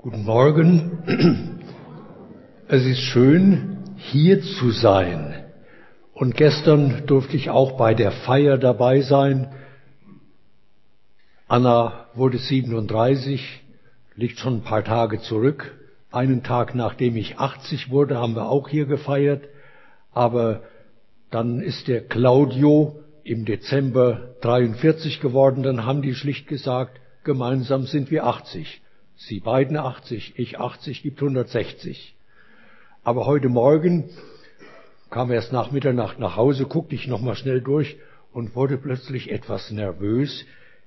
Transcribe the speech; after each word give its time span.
Guten 0.00 0.22
Morgen. 0.22 1.58
Es 2.68 2.86
ist 2.86 3.00
schön, 3.00 3.78
hier 3.96 4.40
zu 4.42 4.70
sein. 4.70 5.44
Und 6.12 6.36
gestern 6.36 7.04
durfte 7.06 7.36
ich 7.36 7.50
auch 7.50 7.72
bei 7.76 7.94
der 7.94 8.12
Feier 8.12 8.58
dabei 8.58 9.00
sein. 9.00 9.52
Anna 11.48 12.06
wurde 12.14 12.38
37, 12.38 13.60
liegt 14.14 14.38
schon 14.38 14.58
ein 14.58 14.62
paar 14.62 14.84
Tage 14.84 15.20
zurück. 15.20 15.76
Einen 16.12 16.44
Tag 16.44 16.76
nachdem 16.76 17.16
ich 17.16 17.40
80 17.40 17.90
wurde, 17.90 18.18
haben 18.18 18.36
wir 18.36 18.48
auch 18.48 18.68
hier 18.68 18.86
gefeiert. 18.86 19.48
Aber 20.12 20.62
dann 21.32 21.60
ist 21.60 21.88
der 21.88 22.02
Claudio 22.02 23.00
im 23.24 23.44
Dezember 23.44 24.36
43 24.42 25.20
geworden. 25.20 25.64
Dann 25.64 25.84
haben 25.84 26.02
die 26.02 26.14
schlicht 26.14 26.46
gesagt, 26.46 27.00
gemeinsam 27.24 27.86
sind 27.86 28.12
wir 28.12 28.26
80. 28.26 28.80
Sie 29.20 29.40
beiden 29.40 29.76
80, 29.76 30.34
ich 30.36 30.60
80, 30.60 31.02
gibt 31.02 31.20
160. 31.20 32.14
Aber 33.02 33.26
heute 33.26 33.48
Morgen 33.48 34.08
kam 35.10 35.32
erst 35.32 35.52
nach 35.52 35.72
Mitternacht 35.72 36.20
nach 36.20 36.36
Hause, 36.36 36.66
guckte 36.66 36.94
ich 36.94 37.08
nochmal 37.08 37.34
schnell 37.34 37.60
durch 37.60 37.96
und 38.32 38.54
wurde 38.54 38.78
plötzlich 38.78 39.32
etwas 39.32 39.72
nervös. 39.72 40.44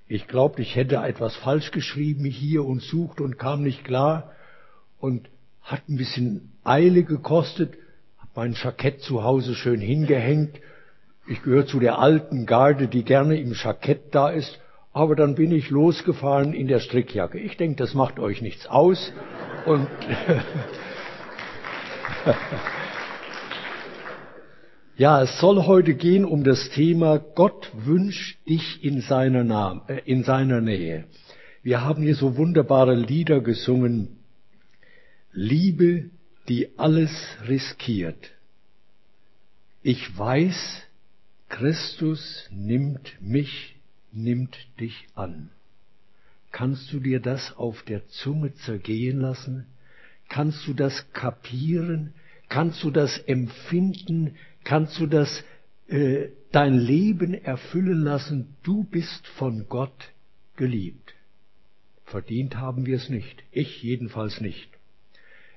Ich 0.07 0.29
glaubte, 0.29 0.61
ich 0.61 0.77
hätte 0.77 0.95
etwas 0.95 1.35
falsch 1.35 1.71
geschrieben 1.71 2.23
hier 2.23 2.63
und 2.63 2.81
suchte 2.81 3.21
und 3.21 3.37
kam 3.37 3.63
nicht 3.63 3.83
klar 3.83 4.31
und 4.97 5.27
hat 5.61 5.89
ein 5.89 5.97
bisschen 5.97 6.53
Eile 6.63 7.03
gekostet, 7.03 7.73
hab 8.17 8.33
mein 8.37 8.53
Jackett 8.53 9.01
zu 9.01 9.25
Hause 9.25 9.55
schön 9.55 9.81
hingehängt. 9.81 10.57
Ich 11.27 11.43
gehöre 11.43 11.65
zu 11.65 11.81
der 11.81 11.99
alten 11.99 12.45
Garde, 12.45 12.87
die 12.87 13.03
gerne 13.03 13.37
im 13.41 13.51
Jackett 13.51 14.15
da 14.15 14.29
ist 14.29 14.57
aber 14.93 15.15
dann 15.15 15.35
bin 15.35 15.51
ich 15.51 15.69
losgefahren 15.69 16.53
in 16.53 16.67
der 16.67 16.79
Strickjacke. 16.79 17.37
Ich 17.39 17.57
denke, 17.57 17.75
das 17.77 17.93
macht 17.93 18.19
euch 18.19 18.41
nichts 18.41 18.65
aus. 18.67 19.13
Und 19.65 19.87
ja, 24.97 25.21
es 25.21 25.39
soll 25.39 25.65
heute 25.65 25.93
gehen 25.93 26.25
um 26.25 26.43
das 26.43 26.71
Thema 26.71 27.19
Gott 27.19 27.71
wünscht 27.73 28.37
dich 28.47 28.83
in 28.83 28.99
seiner, 29.01 29.45
Name, 29.45 29.83
äh, 29.87 30.01
in 30.05 30.23
seiner 30.23 30.59
Nähe. 30.59 31.05
Wir 31.63 31.85
haben 31.85 32.01
hier 32.03 32.15
so 32.15 32.35
wunderbare 32.37 32.95
Lieder 32.95 33.39
gesungen. 33.39 34.17
Liebe, 35.31 36.09
die 36.49 36.77
alles 36.77 37.11
riskiert. 37.47 38.31
Ich 39.83 40.17
weiß, 40.17 40.81
Christus 41.47 42.49
nimmt 42.51 43.15
mich 43.21 43.75
nimmt 44.11 44.57
dich 44.79 45.07
an. 45.15 45.49
Kannst 46.51 46.91
du 46.91 46.99
dir 46.99 47.19
das 47.19 47.55
auf 47.55 47.83
der 47.83 48.07
Zunge 48.09 48.53
zergehen 48.55 49.19
lassen? 49.19 49.65
Kannst 50.27 50.67
du 50.67 50.73
das 50.73 51.11
kapieren? 51.13 52.13
Kannst 52.49 52.83
du 52.83 52.91
das 52.91 53.17
empfinden? 53.19 54.35
Kannst 54.63 54.99
du 54.99 55.07
das 55.07 55.43
äh, 55.87 56.27
dein 56.51 56.73
Leben 56.73 57.33
erfüllen 57.33 58.01
lassen? 58.01 58.55
Du 58.63 58.83
bist 58.83 59.25
von 59.27 59.67
Gott 59.69 60.11
geliebt. 60.57 61.13
Verdient 62.05 62.57
haben 62.57 62.85
wir 62.85 62.97
es 62.97 63.09
nicht. 63.09 63.43
Ich 63.51 63.81
jedenfalls 63.81 64.41
nicht. 64.41 64.69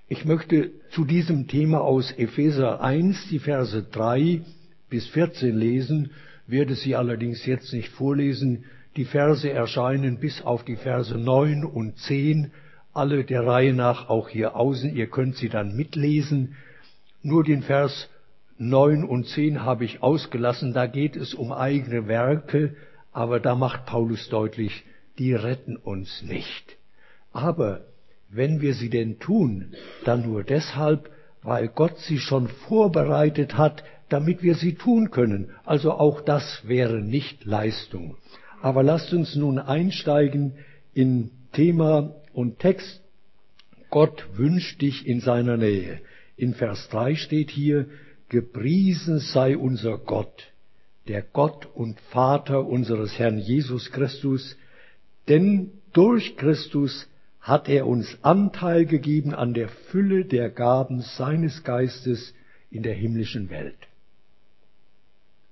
Ich 0.07 0.25
möchte 0.25 0.71
zu 0.91 1.05
diesem 1.05 1.49
Thema 1.49 1.81
aus 1.81 2.13
Epheser 2.13 2.81
1 2.81 3.29
die 3.31 3.41
Verse 3.41 3.83
3 3.83 4.43
bis 4.91 5.09
14 5.09 5.57
lesen 5.57 6.11
werde 6.47 6.75
sie 6.75 6.97
allerdings 6.97 7.45
jetzt 7.47 7.73
nicht 7.73 7.89
vorlesen. 7.89 8.65
Die 8.97 9.05
Verse 9.05 9.49
erscheinen 9.51 10.19
bis 10.19 10.43
auf 10.43 10.65
die 10.65 10.77
Verse 10.77 11.17
9 11.17 11.65
und 11.65 11.99
10, 11.99 12.53
alle 12.93 13.25
der 13.25 13.47
Reihe 13.47 13.75
nach 13.75 14.09
auch 14.09 14.29
hier 14.29 14.57
außen. 14.57 14.95
Ihr 14.95 15.09
könnt 15.09 15.37
sie 15.37 15.49
dann 15.49 15.75
mitlesen. 15.75 16.57
Nur 17.23 17.43
den 17.43 17.63
Vers 17.63 18.09
9 18.59 19.05
und 19.05 19.27
10 19.27 19.65
habe 19.65 19.85
ich 19.85 20.03
ausgelassen. 20.03 20.73
Da 20.73 20.87
geht 20.87 21.17
es 21.17 21.35
um 21.35 21.53
eigene 21.53 22.07
Werke, 22.07 22.77
aber 23.13 23.41
da 23.41 23.55
macht 23.55 23.87
Paulus 23.87 24.29
deutlich, 24.29 24.85
die 25.19 25.35
retten 25.35 25.77
uns 25.77 26.23
nicht. 26.23 26.77
Aber 27.33 27.87
wenn 28.29 28.61
wir 28.61 28.75
sie 28.75 28.91
denn 28.91 29.19
tun, 29.19 29.75
dann 30.05 30.23
nur 30.23 30.45
deshalb, 30.45 31.11
weil 31.43 31.69
Gott 31.69 31.99
sie 31.99 32.19
schon 32.19 32.49
vorbereitet 32.49 33.57
hat, 33.57 33.85
damit 34.15 34.45
wir 34.45 34.55
sie 34.55 34.77
tun 34.77 35.11
können. 35.11 35.51
Also 35.65 35.91
auch 35.91 36.21
das 36.21 36.63
wäre 36.63 37.01
nicht 37.01 37.45
Leistung. 37.45 38.17
Aber 38.63 38.85
lasst 38.85 39.13
uns 39.13 39.35
nun 39.35 39.59
einsteigen 39.59 40.53
in 40.93 41.33
Thema 41.53 42.15
und 42.33 42.61
Text. 42.61 43.03
Gott 43.91 44.25
wünscht 44.37 44.81
dich 44.83 45.05
in 45.05 45.19
seiner 45.19 45.57
Nähe. 45.57 45.99
In 46.37 46.55
Vers 46.55 46.89
3 46.91 47.17
steht 47.17 47.51
hier, 47.51 47.87
gepriesen 48.29 49.19
sei 49.19 49.59
unser 49.59 49.99
Gott, 49.99 50.53
der 51.09 51.23
Gott 51.23 51.67
und 51.75 51.99
Vater 52.13 52.65
unseres 52.69 53.19
Herrn 53.19 53.39
Jesus 53.39 53.91
Christus, 53.91 54.57
denn 55.27 55.73
durch 55.93 56.37
Christus 56.37 57.09
hat 57.41 57.69
er 57.69 57.89
uns 57.89 58.17
Anteil 58.23 58.87
gegeben 58.87 59.35
an 59.35 59.55
der 59.55 59.69
Fülle 59.91 60.25
der 60.25 60.51
Gaben 60.51 61.01
seines 61.01 61.65
Geistes 61.65 62.33
in 62.71 62.85
der 62.85 62.95
himmlischen 62.95 63.51
Welt. 63.51 63.89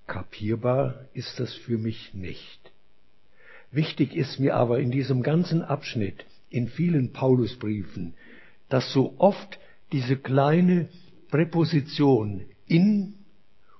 Kapierbar 0.06 1.06
ist 1.14 1.38
das 1.40 1.54
für 1.54 1.78
mich 1.78 2.12
nicht. 2.14 2.72
Wichtig 3.70 4.14
ist 4.14 4.38
mir 4.38 4.54
aber 4.54 4.80
in 4.80 4.90
diesem 4.90 5.22
ganzen 5.22 5.62
Abschnitt, 5.62 6.24
in 6.50 6.68
vielen 6.68 7.12
Paulusbriefen, 7.12 8.14
dass 8.68 8.92
so 8.92 9.14
oft 9.18 9.58
diese 9.92 10.16
kleine 10.16 10.88
Präposition 11.30 12.42
in 12.66 13.14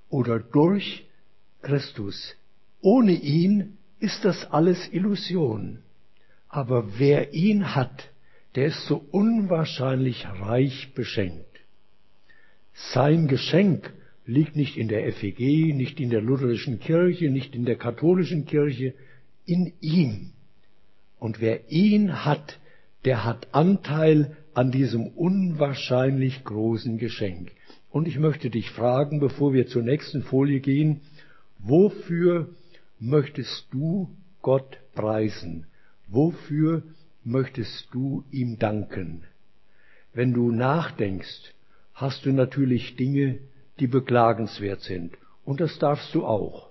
oder 0.08 0.38
durch 0.38 1.04
Christus, 1.62 2.34
ohne 2.80 3.12
ihn 3.12 3.76
ist 4.00 4.24
das 4.24 4.50
alles 4.50 4.88
Illusion. 4.92 5.78
Aber 6.48 6.98
wer 6.98 7.32
ihn 7.32 7.74
hat, 7.74 8.10
der 8.54 8.66
ist 8.66 8.86
so 8.86 9.04
unwahrscheinlich 9.10 10.26
reich 10.26 10.92
beschenkt. 10.94 11.60
Sein 12.74 13.28
Geschenk 13.28 13.92
liegt 14.26 14.56
nicht 14.56 14.76
in 14.76 14.88
der 14.88 15.12
FEG, 15.12 15.74
nicht 15.74 16.00
in 16.00 16.10
der 16.10 16.20
lutherischen 16.20 16.78
Kirche, 16.78 17.30
nicht 17.30 17.54
in 17.54 17.64
der 17.64 17.76
katholischen 17.76 18.46
Kirche, 18.46 18.94
in 19.46 19.72
ihm. 19.80 20.30
Und 21.18 21.40
wer 21.40 21.70
ihn 21.70 22.24
hat, 22.24 22.58
der 23.04 23.24
hat 23.24 23.48
Anteil 23.52 24.36
an 24.54 24.70
diesem 24.70 25.06
unwahrscheinlich 25.06 26.44
großen 26.44 26.98
Geschenk. 26.98 27.52
Und 27.90 28.06
ich 28.06 28.18
möchte 28.18 28.50
dich 28.50 28.70
fragen, 28.70 29.20
bevor 29.20 29.52
wir 29.52 29.66
zur 29.66 29.82
nächsten 29.82 30.22
Folie 30.22 30.60
gehen, 30.60 31.00
wofür 31.58 32.48
möchtest 32.98 33.66
du 33.70 34.08
Gott 34.40 34.78
preisen? 34.94 35.66
Wofür 36.08 36.82
möchtest 37.24 37.88
du 37.92 38.24
ihm 38.30 38.58
danken? 38.58 39.24
Wenn 40.14 40.32
du 40.32 40.50
nachdenkst, 40.50 41.54
hast 41.94 42.26
du 42.26 42.32
natürlich 42.32 42.96
Dinge, 42.96 43.38
die 43.82 43.88
beklagenswert 43.88 44.80
sind. 44.82 45.18
Und 45.44 45.60
das 45.60 45.76
darfst 45.80 46.14
du 46.14 46.24
auch. 46.24 46.70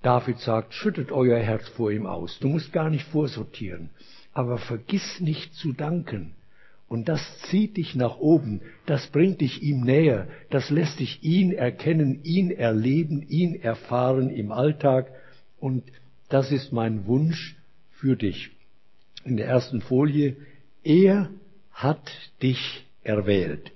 David 0.00 0.38
sagt, 0.38 0.72
schüttet 0.72 1.12
euer 1.12 1.38
Herz 1.38 1.68
vor 1.68 1.90
ihm 1.90 2.06
aus. 2.06 2.38
Du 2.38 2.48
musst 2.48 2.72
gar 2.72 2.88
nicht 2.88 3.04
vorsortieren. 3.08 3.90
Aber 4.32 4.56
vergiss 4.56 5.20
nicht 5.20 5.52
zu 5.54 5.74
danken. 5.74 6.32
Und 6.88 7.06
das 7.06 7.20
zieht 7.50 7.76
dich 7.76 7.94
nach 7.94 8.16
oben, 8.16 8.62
das 8.86 9.08
bringt 9.08 9.42
dich 9.42 9.62
ihm 9.62 9.82
näher, 9.82 10.26
das 10.48 10.70
lässt 10.70 11.00
dich 11.00 11.22
ihn 11.22 11.52
erkennen, 11.52 12.24
ihn 12.24 12.50
erleben, 12.50 13.28
ihn 13.28 13.60
erfahren 13.60 14.30
im 14.30 14.52
Alltag. 14.52 15.12
Und 15.60 15.84
das 16.30 16.50
ist 16.50 16.72
mein 16.72 17.04
Wunsch 17.04 17.56
für 17.90 18.16
dich. 18.16 18.52
In 19.22 19.36
der 19.36 19.48
ersten 19.48 19.82
Folie, 19.82 20.36
er 20.82 21.28
hat 21.72 22.10
dich 22.40 22.86
erwählt 23.02 23.70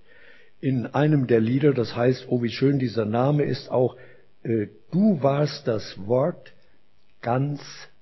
in 0.62 0.86
einem 0.86 1.26
der 1.26 1.40
Lieder, 1.40 1.74
das 1.74 1.94
heißt, 1.94 2.26
oh 2.28 2.42
wie 2.42 2.48
schön 2.48 2.78
dieser 2.78 3.04
Name 3.04 3.42
ist, 3.42 3.70
auch 3.70 3.96
äh, 4.44 4.68
du 4.90 5.22
warst 5.22 5.68
das 5.68 5.98
Wort 6.06 6.54
ganz 7.20 7.60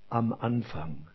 am 0.09 0.33
Anfang. 0.33 1.09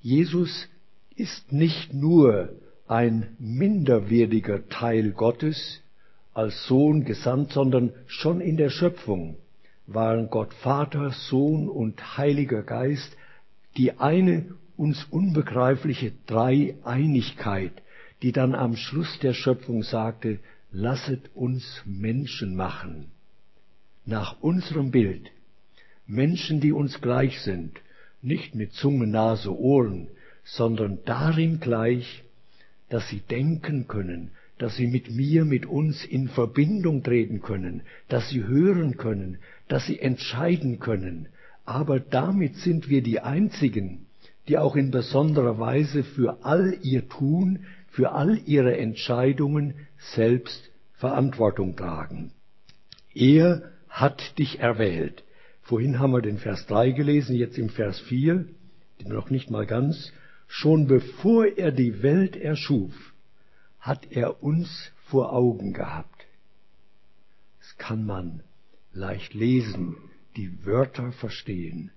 Jesus 0.00 0.68
ist 1.14 1.52
nicht 1.52 1.94
nur 1.94 2.50
ein 2.86 3.36
minderwertiger 3.38 4.68
Teil 4.68 5.12
Gottes 5.12 5.80
als 6.34 6.66
Sohn 6.66 7.04
gesandt, 7.04 7.52
sondern 7.52 7.92
schon 8.06 8.42
in 8.42 8.58
der 8.58 8.70
Schöpfung 8.70 9.36
waren 9.86 10.28
Gott 10.28 10.52
Vater, 10.52 11.12
Sohn 11.12 11.68
und 11.68 12.18
Heiliger 12.18 12.62
Geist 12.62 13.16
die 13.76 13.98
eine 13.98 14.46
uns 14.76 15.04
unbegreifliche 15.10 16.12
Dreieinigkeit, 16.26 17.72
die 18.22 18.32
dann 18.32 18.54
am 18.54 18.76
Schluss 18.76 19.18
der 19.20 19.34
Schöpfung 19.34 19.82
sagte, 19.82 20.38
lasset 20.78 21.30
uns 21.34 21.64
Menschen 21.86 22.54
machen, 22.54 23.06
nach 24.04 24.42
unserem 24.42 24.90
Bild, 24.90 25.32
Menschen, 26.06 26.60
die 26.60 26.72
uns 26.72 27.00
gleich 27.00 27.40
sind, 27.40 27.80
nicht 28.20 28.54
mit 28.54 28.74
Zunge, 28.74 29.06
Nase, 29.06 29.58
Ohren, 29.58 30.08
sondern 30.44 30.98
darin 31.06 31.60
gleich, 31.60 32.22
dass 32.90 33.08
sie 33.08 33.20
denken 33.20 33.88
können, 33.88 34.32
dass 34.58 34.76
sie 34.76 34.86
mit 34.86 35.10
mir, 35.10 35.46
mit 35.46 35.64
uns 35.64 36.04
in 36.04 36.28
Verbindung 36.28 37.02
treten 37.02 37.40
können, 37.40 37.80
dass 38.08 38.28
sie 38.28 38.44
hören 38.44 38.98
können, 38.98 39.38
dass 39.68 39.86
sie 39.86 39.98
entscheiden 39.98 40.78
können. 40.78 41.28
Aber 41.64 42.00
damit 42.00 42.54
sind 42.56 42.90
wir 42.90 43.02
die 43.02 43.20
Einzigen, 43.20 44.04
die 44.46 44.58
auch 44.58 44.76
in 44.76 44.90
besonderer 44.90 45.58
Weise 45.58 46.04
für 46.04 46.44
all 46.44 46.76
ihr 46.82 47.08
Tun, 47.08 47.64
für 47.88 48.12
all 48.12 48.38
ihre 48.44 48.76
Entscheidungen 48.76 49.72
selbst 50.14 50.65
Verantwortung 50.96 51.76
tragen. 51.76 52.32
Er 53.14 53.70
hat 53.88 54.38
dich 54.38 54.60
erwählt. 54.60 55.24
Vorhin 55.62 55.98
haben 55.98 56.12
wir 56.12 56.22
den 56.22 56.38
Vers 56.38 56.66
3 56.66 56.92
gelesen, 56.92 57.36
jetzt 57.36 57.58
im 57.58 57.70
Vers 57.70 58.00
4, 58.00 58.46
noch 59.04 59.30
nicht 59.30 59.50
mal 59.50 59.66
ganz. 59.66 60.12
Schon 60.48 60.86
bevor 60.86 61.46
er 61.46 61.72
die 61.72 62.02
Welt 62.02 62.36
erschuf, 62.36 62.94
hat 63.80 64.10
er 64.10 64.42
uns 64.42 64.92
vor 65.06 65.32
Augen 65.32 65.72
gehabt. 65.72 66.26
Das 67.58 67.76
kann 67.78 68.06
man 68.06 68.42
leicht 68.92 69.34
lesen, 69.34 69.96
die 70.36 70.64
Wörter 70.64 71.12
verstehen. 71.12 71.90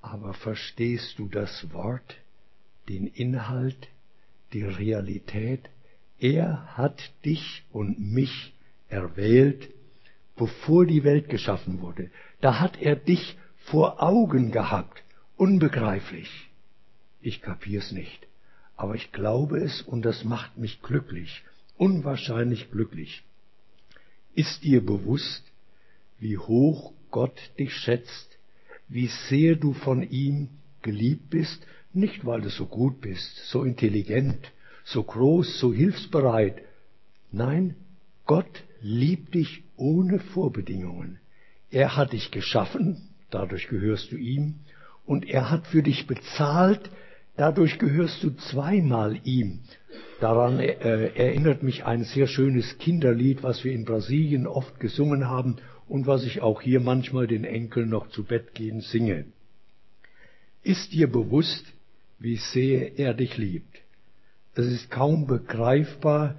Aber 0.00 0.34
verstehst 0.34 1.18
du 1.18 1.28
das 1.28 1.72
Wort, 1.72 2.16
den 2.88 3.06
Inhalt, 3.06 3.88
die 4.52 4.64
Realität? 4.64 5.68
Er 6.20 6.76
hat 6.76 7.12
dich 7.24 7.64
und 7.72 7.98
mich 7.98 8.54
erwählt, 8.88 9.70
bevor 10.36 10.86
die 10.86 11.04
Welt 11.04 11.28
geschaffen 11.28 11.80
wurde. 11.80 12.10
Da 12.40 12.60
hat 12.60 12.80
er 12.80 12.96
dich 12.96 13.36
vor 13.56 14.02
Augen 14.02 14.52
gehabt. 14.52 15.02
Unbegreiflich. 15.36 16.50
Ich 17.22 17.40
kapier's 17.40 17.92
nicht 17.92 18.26
aber 18.80 18.94
ich 18.94 19.12
glaube 19.12 19.58
es 19.58 19.82
und 19.82 20.06
das 20.06 20.24
macht 20.24 20.56
mich 20.56 20.80
glücklich, 20.80 21.42
unwahrscheinlich 21.76 22.70
glücklich. 22.70 23.22
Ist 24.34 24.64
dir 24.64 24.82
bewusst, 24.82 25.44
wie 26.18 26.38
hoch 26.38 26.94
Gott 27.10 27.38
dich 27.58 27.74
schätzt, 27.74 28.38
wie 28.88 29.08
sehr 29.28 29.56
du 29.56 29.74
von 29.74 30.02
ihm 30.02 30.48
geliebt 30.80 31.28
bist, 31.28 31.62
nicht 31.92 32.24
weil 32.24 32.40
du 32.40 32.48
so 32.48 32.64
gut 32.64 33.02
bist, 33.02 33.36
so 33.50 33.64
intelligent, 33.64 34.50
so 34.84 35.02
groß, 35.02 35.58
so 35.58 35.72
hilfsbereit. 35.72 36.62
Nein, 37.32 37.76
Gott 38.26 38.64
liebt 38.80 39.34
dich 39.34 39.62
ohne 39.76 40.18
Vorbedingungen. 40.18 41.18
Er 41.70 41.96
hat 41.96 42.12
dich 42.12 42.30
geschaffen, 42.30 43.08
dadurch 43.30 43.68
gehörst 43.68 44.12
du 44.12 44.16
ihm, 44.16 44.56
und 45.06 45.28
er 45.28 45.50
hat 45.50 45.66
für 45.66 45.82
dich 45.82 46.06
bezahlt, 46.06 46.90
Dadurch 47.40 47.78
gehörst 47.78 48.22
du 48.22 48.36
zweimal 48.36 49.18
ihm. 49.24 49.60
Daran 50.20 50.60
äh, 50.60 50.74
erinnert 51.14 51.62
mich 51.62 51.86
ein 51.86 52.04
sehr 52.04 52.26
schönes 52.26 52.76
Kinderlied, 52.76 53.42
was 53.42 53.64
wir 53.64 53.72
in 53.72 53.86
Brasilien 53.86 54.46
oft 54.46 54.78
gesungen 54.78 55.26
haben 55.26 55.56
und 55.88 56.06
was 56.06 56.24
ich 56.24 56.42
auch 56.42 56.60
hier 56.60 56.80
manchmal 56.80 57.26
den 57.26 57.44
Enkeln 57.44 57.88
noch 57.88 58.10
zu 58.10 58.24
Bett 58.24 58.54
gehen 58.54 58.82
singe. 58.82 59.24
Ist 60.62 60.92
dir 60.92 61.10
bewusst, 61.10 61.64
wie 62.18 62.36
sehr 62.36 62.98
er 62.98 63.14
dich 63.14 63.38
liebt? 63.38 63.80
Es 64.54 64.66
ist 64.66 64.90
kaum 64.90 65.26
begreifbar, 65.26 66.36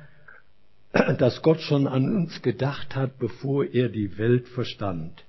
dass 0.91 1.41
Gott 1.41 1.61
schon 1.61 1.87
an 1.87 2.15
uns 2.15 2.41
gedacht 2.41 2.95
hat, 2.95 3.17
bevor 3.17 3.65
er 3.65 3.89
die 3.89 4.17
Welt 4.17 4.47
verstand. 4.49 5.23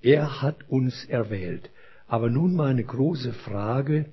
Er 0.00 0.40
hat 0.42 0.68
uns 0.68 1.04
erwählt. 1.04 1.70
Aber 2.08 2.30
nun 2.30 2.54
meine 2.54 2.82
große 2.84 3.32
Frage, 3.32 4.06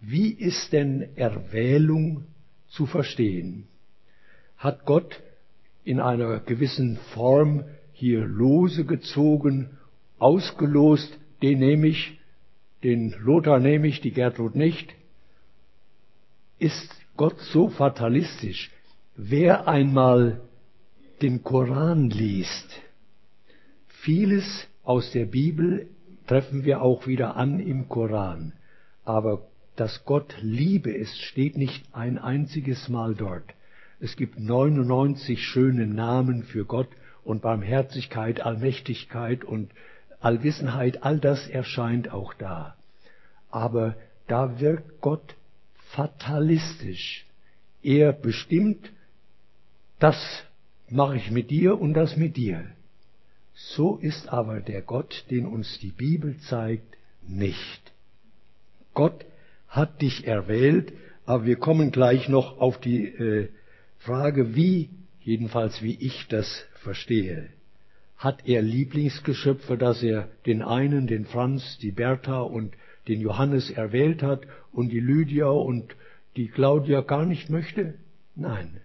wie 0.00 0.30
ist 0.30 0.72
denn 0.72 1.08
Erwählung 1.16 2.24
zu 2.68 2.86
verstehen? 2.86 3.66
Hat 4.56 4.84
Gott 4.84 5.20
in 5.84 6.00
einer 6.00 6.40
gewissen 6.40 6.98
Form 7.14 7.64
hier 7.92 8.24
Lose 8.24 8.84
gezogen, 8.84 9.70
ausgelost, 10.18 11.18
den 11.40 11.58
nehme 11.58 11.88
ich, 11.88 12.18
den 12.82 13.14
Lothar 13.20 13.58
nehme 13.58 13.88
ich, 13.88 14.00
die 14.00 14.12
Gertrud 14.12 14.54
nicht? 14.54 14.94
Ist 16.58 17.01
Gott 17.16 17.38
so 17.40 17.68
fatalistisch? 17.68 18.70
Wer 19.16 19.68
einmal 19.68 20.40
den 21.20 21.44
Koran 21.44 22.08
liest, 22.08 22.80
vieles 23.86 24.66
aus 24.82 25.12
der 25.12 25.26
Bibel 25.26 25.88
treffen 26.26 26.64
wir 26.64 26.82
auch 26.82 27.06
wieder 27.06 27.36
an 27.36 27.60
im 27.60 27.88
Koran, 27.88 28.54
aber 29.04 29.46
dass 29.76 30.04
Gott 30.04 30.34
Liebe 30.40 30.90
ist, 30.90 31.20
steht 31.20 31.56
nicht 31.56 31.84
ein 31.92 32.18
einziges 32.18 32.88
Mal 32.88 33.14
dort. 33.14 33.44
Es 34.00 34.16
gibt 34.16 34.38
99 34.38 35.42
schöne 35.42 35.86
Namen 35.86 36.42
für 36.42 36.64
Gott 36.64 36.88
und 37.24 37.42
Barmherzigkeit, 37.42 38.40
Allmächtigkeit 38.40 39.44
und 39.44 39.70
Allwissenheit, 40.20 41.02
all 41.02 41.18
das 41.18 41.48
erscheint 41.48 42.10
auch 42.10 42.34
da. 42.34 42.76
Aber 43.50 43.96
da 44.26 44.60
wirkt 44.60 45.00
Gott 45.00 45.36
fatalistisch. 45.94 47.26
Er 47.82 48.12
bestimmt, 48.12 48.90
das 49.98 50.16
mache 50.88 51.16
ich 51.16 51.30
mit 51.30 51.50
dir 51.50 51.80
und 51.80 51.94
das 51.94 52.16
mit 52.16 52.36
dir. 52.36 52.64
So 53.54 53.96
ist 53.96 54.28
aber 54.28 54.60
der 54.60 54.82
Gott, 54.82 55.24
den 55.30 55.46
uns 55.46 55.78
die 55.80 55.90
Bibel 55.90 56.36
zeigt, 56.48 56.96
nicht. 57.26 57.92
Gott 58.94 59.24
hat 59.68 60.02
dich 60.02 60.26
erwählt, 60.26 60.92
aber 61.24 61.44
wir 61.44 61.56
kommen 61.56 61.92
gleich 61.92 62.28
noch 62.28 62.58
auf 62.58 62.80
die 62.80 63.06
äh, 63.06 63.48
Frage, 63.98 64.54
wie, 64.54 64.90
jedenfalls 65.22 65.82
wie 65.82 65.94
ich 65.94 66.26
das 66.28 66.64
verstehe. 66.82 67.48
Hat 68.16 68.46
er 68.46 68.62
Lieblingsgeschöpfe, 68.62 69.76
dass 69.76 70.02
er 70.02 70.28
den 70.46 70.62
einen, 70.62 71.06
den 71.06 71.26
Franz, 71.26 71.78
die 71.78 71.92
Bertha 71.92 72.40
und 72.40 72.74
den 73.08 73.20
Johannes 73.20 73.70
erwählt 73.70 74.22
hat 74.22 74.42
und 74.72 74.90
die 74.90 75.00
Lydia 75.00 75.48
und 75.48 75.94
die 76.36 76.48
Claudia 76.48 77.00
gar 77.00 77.26
nicht 77.26 77.50
möchte? 77.50 77.94
Nein. 78.34 78.80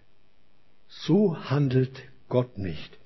So 0.87 1.37
handelt 1.49 2.03
Gott 2.29 2.57
nicht. 2.57 2.97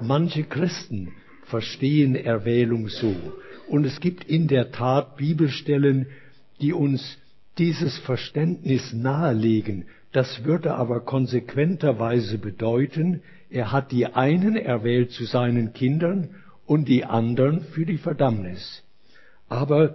Manche 0.00 0.44
Christen 0.44 1.12
verstehen 1.44 2.14
Erwählung 2.14 2.88
so. 2.88 3.14
Und 3.68 3.84
es 3.84 4.00
gibt 4.00 4.24
in 4.24 4.48
der 4.48 4.72
Tat 4.72 5.16
Bibelstellen, 5.16 6.06
die 6.60 6.72
uns 6.72 7.18
dieses 7.58 7.98
Verständnis 7.98 8.92
nahelegen, 8.92 9.86
das 10.12 10.44
würde 10.44 10.74
aber 10.74 11.00
konsequenterweise 11.00 12.38
bedeuten, 12.38 13.22
er 13.50 13.72
hat 13.72 13.92
die 13.92 14.06
einen 14.06 14.56
erwählt 14.56 15.10
zu 15.10 15.24
seinen 15.24 15.72
Kindern 15.72 16.30
und 16.66 16.88
die 16.88 17.04
anderen 17.04 17.62
für 17.64 17.86
die 17.86 17.98
Verdammnis. 17.98 18.82
Aber 19.48 19.94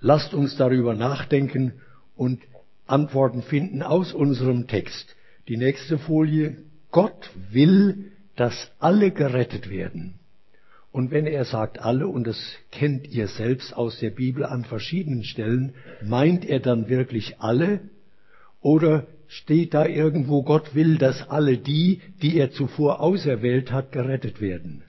lasst 0.00 0.34
uns 0.34 0.56
darüber 0.56 0.94
nachdenken 0.94 1.74
und 2.16 2.40
Antworten 2.86 3.42
finden 3.42 3.82
aus 3.82 4.12
unserem 4.12 4.66
Text. 4.66 5.16
Die 5.48 5.56
nächste 5.56 5.98
Folie. 5.98 6.58
Gott 6.90 7.30
will, 7.50 8.12
dass 8.36 8.70
alle 8.78 9.10
gerettet 9.10 9.68
werden. 9.68 10.14
Und 10.92 11.10
wenn 11.10 11.26
er 11.26 11.44
sagt 11.44 11.78
alle, 11.78 12.08
und 12.08 12.26
das 12.26 12.38
kennt 12.70 13.06
ihr 13.08 13.28
selbst 13.28 13.76
aus 13.76 13.98
der 13.98 14.10
Bibel 14.10 14.44
an 14.44 14.64
verschiedenen 14.64 15.24
Stellen, 15.24 15.74
meint 16.02 16.44
er 16.44 16.60
dann 16.60 16.88
wirklich 16.88 17.38
alle? 17.38 17.80
Oder 18.62 19.06
steht 19.28 19.74
da 19.74 19.84
irgendwo, 19.84 20.42
Gott 20.42 20.74
will, 20.74 20.96
dass 20.96 21.28
alle 21.28 21.58
die, 21.58 22.00
die 22.22 22.38
er 22.38 22.50
zuvor 22.50 23.00
auserwählt 23.00 23.72
hat, 23.72 23.92
gerettet 23.92 24.40
werden? 24.40 24.84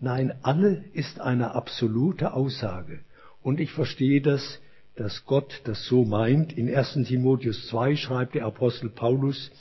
Nein, 0.00 0.34
alle 0.42 0.84
ist 0.94 1.20
eine 1.20 1.54
absolute 1.54 2.32
Aussage. 2.32 2.98
Und 3.46 3.60
ich 3.60 3.70
verstehe 3.70 4.20
das, 4.20 4.60
dass 4.96 5.24
Gott 5.24 5.60
das 5.62 5.86
so 5.86 6.04
meint. 6.04 6.58
In 6.58 6.68
1 6.68 7.06
Timotheus 7.06 7.68
2 7.68 7.94
schreibt 7.94 8.34
der 8.34 8.44
Apostel 8.44 8.88
Paulus 8.90 9.52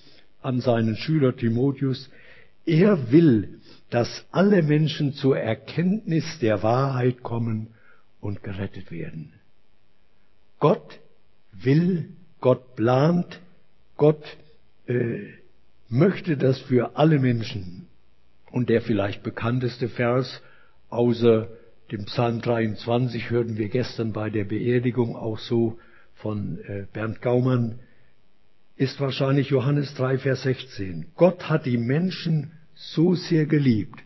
an 0.41 0.59
seinen 0.59 0.95
Schüler 0.95 1.37
Timotheus, 1.37 2.09
er 2.65 3.11
will, 3.11 3.59
dass 3.91 4.25
alle 4.31 4.63
Menschen 4.63 5.13
zur 5.13 5.37
Erkenntnis 5.37 6.39
der 6.41 6.63
Wahrheit 6.63 7.21
kommen 7.21 7.75
und 8.21 8.41
gerettet 8.41 8.89
werden. 8.89 9.33
Gott 10.57 10.99
will, 11.51 12.09
Gott 12.41 12.75
plant, 12.75 13.39
Gott 13.97 14.23
äh, 14.87 15.19
möchte 15.89 16.37
das 16.37 16.57
für 16.57 16.97
alle 16.97 17.19
Menschen. 17.19 17.85
Und 18.49 18.69
der 18.69 18.81
vielleicht 18.81 19.21
bekannteste 19.21 19.89
Vers 19.89 20.41
außer 20.89 21.49
dem 21.91 22.05
Psalm 22.05 22.41
23 22.41 23.29
hörten 23.29 23.57
wir 23.57 23.69
gestern 23.69 24.13
bei 24.13 24.29
der 24.29 24.45
Beerdigung 24.45 25.15
auch 25.15 25.39
so 25.39 25.77
von 26.13 26.59
äh, 26.67 26.85
Bernd 26.91 27.21
Gaumann, 27.21 27.79
ist 28.75 28.99
wahrscheinlich 28.99 29.49
Johannes 29.49 29.93
3, 29.95 30.17
Vers 30.17 30.43
16. 30.43 31.07
Gott 31.15 31.49
hat 31.49 31.65
die 31.65 31.77
Menschen 31.77 32.51
so 32.73 33.15
sehr 33.15 33.45
geliebt. 33.45 33.99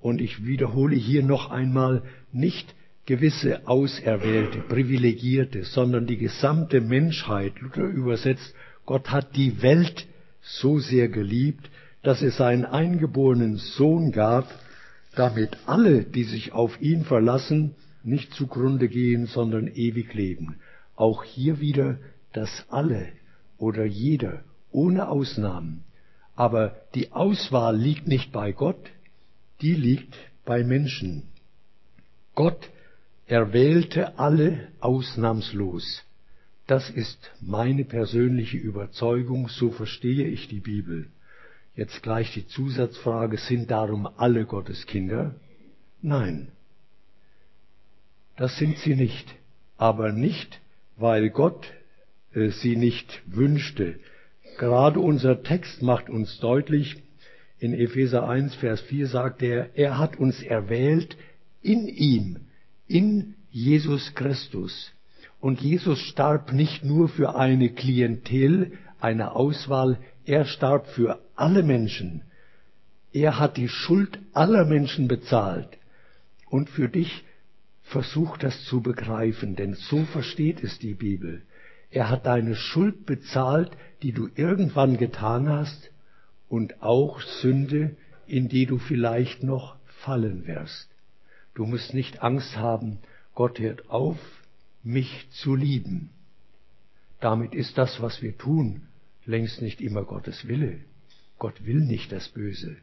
Und 0.00 0.20
ich 0.20 0.44
wiederhole 0.44 0.96
hier 0.96 1.22
noch 1.22 1.50
einmal, 1.50 2.02
nicht 2.32 2.74
gewisse 3.06 3.66
Auserwählte, 3.66 4.60
Privilegierte, 4.60 5.64
sondern 5.64 6.06
die 6.06 6.16
gesamte 6.16 6.80
Menschheit, 6.80 7.58
Luther 7.60 7.84
übersetzt, 7.84 8.54
Gott 8.86 9.10
hat 9.10 9.36
die 9.36 9.62
Welt 9.62 10.06
so 10.40 10.78
sehr 10.78 11.08
geliebt, 11.08 11.70
dass 12.02 12.22
er 12.22 12.30
seinen 12.30 12.64
eingeborenen 12.64 13.56
Sohn 13.56 14.12
gab, 14.12 14.46
damit 15.16 15.56
alle, 15.66 16.04
die 16.04 16.24
sich 16.24 16.52
auf 16.52 16.80
ihn 16.80 17.04
verlassen, 17.04 17.74
nicht 18.02 18.32
zugrunde 18.34 18.88
gehen, 18.88 19.26
sondern 19.26 19.68
ewig 19.68 20.12
leben. 20.14 20.56
Auch 20.96 21.24
hier 21.24 21.60
wieder 21.60 21.98
das 22.32 22.66
alle 22.68 23.08
oder 23.58 23.84
jeder, 23.84 24.42
ohne 24.70 25.08
Ausnahmen. 25.08 25.84
Aber 26.36 26.76
die 26.94 27.12
Auswahl 27.12 27.76
liegt 27.76 28.06
nicht 28.06 28.32
bei 28.32 28.52
Gott, 28.52 28.90
die 29.60 29.74
liegt 29.74 30.14
bei 30.44 30.64
Menschen. 30.64 31.22
Gott 32.34 32.68
erwählte 33.26 34.18
alle 34.18 34.68
ausnahmslos. 34.80 36.02
Das 36.66 36.90
ist 36.90 37.30
meine 37.40 37.84
persönliche 37.84 38.56
Überzeugung, 38.56 39.48
so 39.48 39.70
verstehe 39.70 40.26
ich 40.26 40.48
die 40.48 40.60
Bibel. 40.60 41.08
Jetzt 41.76 42.02
gleich 42.02 42.32
die 42.32 42.46
Zusatzfrage, 42.46 43.36
sind 43.36 43.70
darum 43.70 44.06
alle 44.16 44.44
Gottes 44.44 44.86
Kinder? 44.86 45.34
Nein, 46.02 46.52
das 48.36 48.56
sind 48.58 48.78
sie 48.78 48.94
nicht, 48.94 49.34
aber 49.76 50.12
nicht, 50.12 50.60
weil 50.96 51.30
Gott 51.30 51.66
äh, 52.32 52.50
sie 52.50 52.76
nicht 52.76 53.22
wünschte. 53.26 53.98
Gerade 54.58 55.00
unser 55.00 55.42
Text 55.42 55.82
macht 55.82 56.08
uns 56.08 56.38
deutlich, 56.38 56.96
in 57.58 57.72
Epheser 57.72 58.28
1, 58.28 58.56
Vers 58.56 58.80
4 58.82 59.06
sagt 59.06 59.42
er, 59.42 59.70
er 59.76 59.98
hat 59.98 60.16
uns 60.16 60.42
erwählt 60.42 61.16
in 61.62 61.88
ihm, 61.88 62.40
in 62.86 63.34
Jesus 63.50 64.14
Christus. 64.14 64.92
Und 65.40 65.60
Jesus 65.60 66.00
starb 66.00 66.52
nicht 66.52 66.84
nur 66.84 67.08
für 67.08 67.36
eine 67.36 67.70
Klientel, 67.70 68.72
eine 69.00 69.32
Auswahl, 69.32 69.98
er 70.24 70.44
starb 70.44 70.88
für 70.88 71.20
alle 71.36 71.62
Menschen. 71.62 72.22
Er 73.12 73.38
hat 73.38 73.56
die 73.56 73.68
Schuld 73.68 74.18
aller 74.32 74.64
Menschen 74.64 75.08
bezahlt. 75.08 75.78
Und 76.48 76.68
für 76.70 76.88
dich 76.88 77.24
versuch 77.82 78.36
das 78.38 78.64
zu 78.64 78.80
begreifen, 78.80 79.56
denn 79.56 79.74
so 79.74 80.04
versteht 80.04 80.62
es 80.62 80.78
die 80.78 80.94
Bibel. 80.94 81.42
Er 81.90 82.08
hat 82.10 82.26
deine 82.26 82.56
Schuld 82.56 83.06
bezahlt, 83.06 83.70
die 84.02 84.12
du 84.12 84.28
irgendwann 84.34 84.96
getan 84.96 85.48
hast, 85.48 85.90
und 86.48 86.82
auch 86.82 87.20
Sünde, 87.20 87.96
in 88.26 88.48
die 88.48 88.66
du 88.66 88.78
vielleicht 88.78 89.42
noch 89.42 89.76
fallen 90.02 90.46
wirst. 90.46 90.88
Du 91.54 91.66
musst 91.66 91.94
nicht 91.94 92.22
Angst 92.22 92.56
haben, 92.56 92.98
Gott 93.34 93.58
hört 93.58 93.90
auf, 93.90 94.18
mich 94.82 95.28
zu 95.30 95.54
lieben. 95.54 96.10
Damit 97.20 97.54
ist 97.54 97.78
das, 97.78 98.02
was 98.02 98.22
wir 98.22 98.36
tun, 98.36 98.82
längst 99.24 99.62
nicht 99.62 99.80
immer 99.80 100.04
Gottes 100.04 100.46
Wille. 100.46 100.80
Gott 101.38 101.66
will 101.66 101.80
nicht 101.80 102.12
das 102.12 102.28
Böse. 102.28 102.76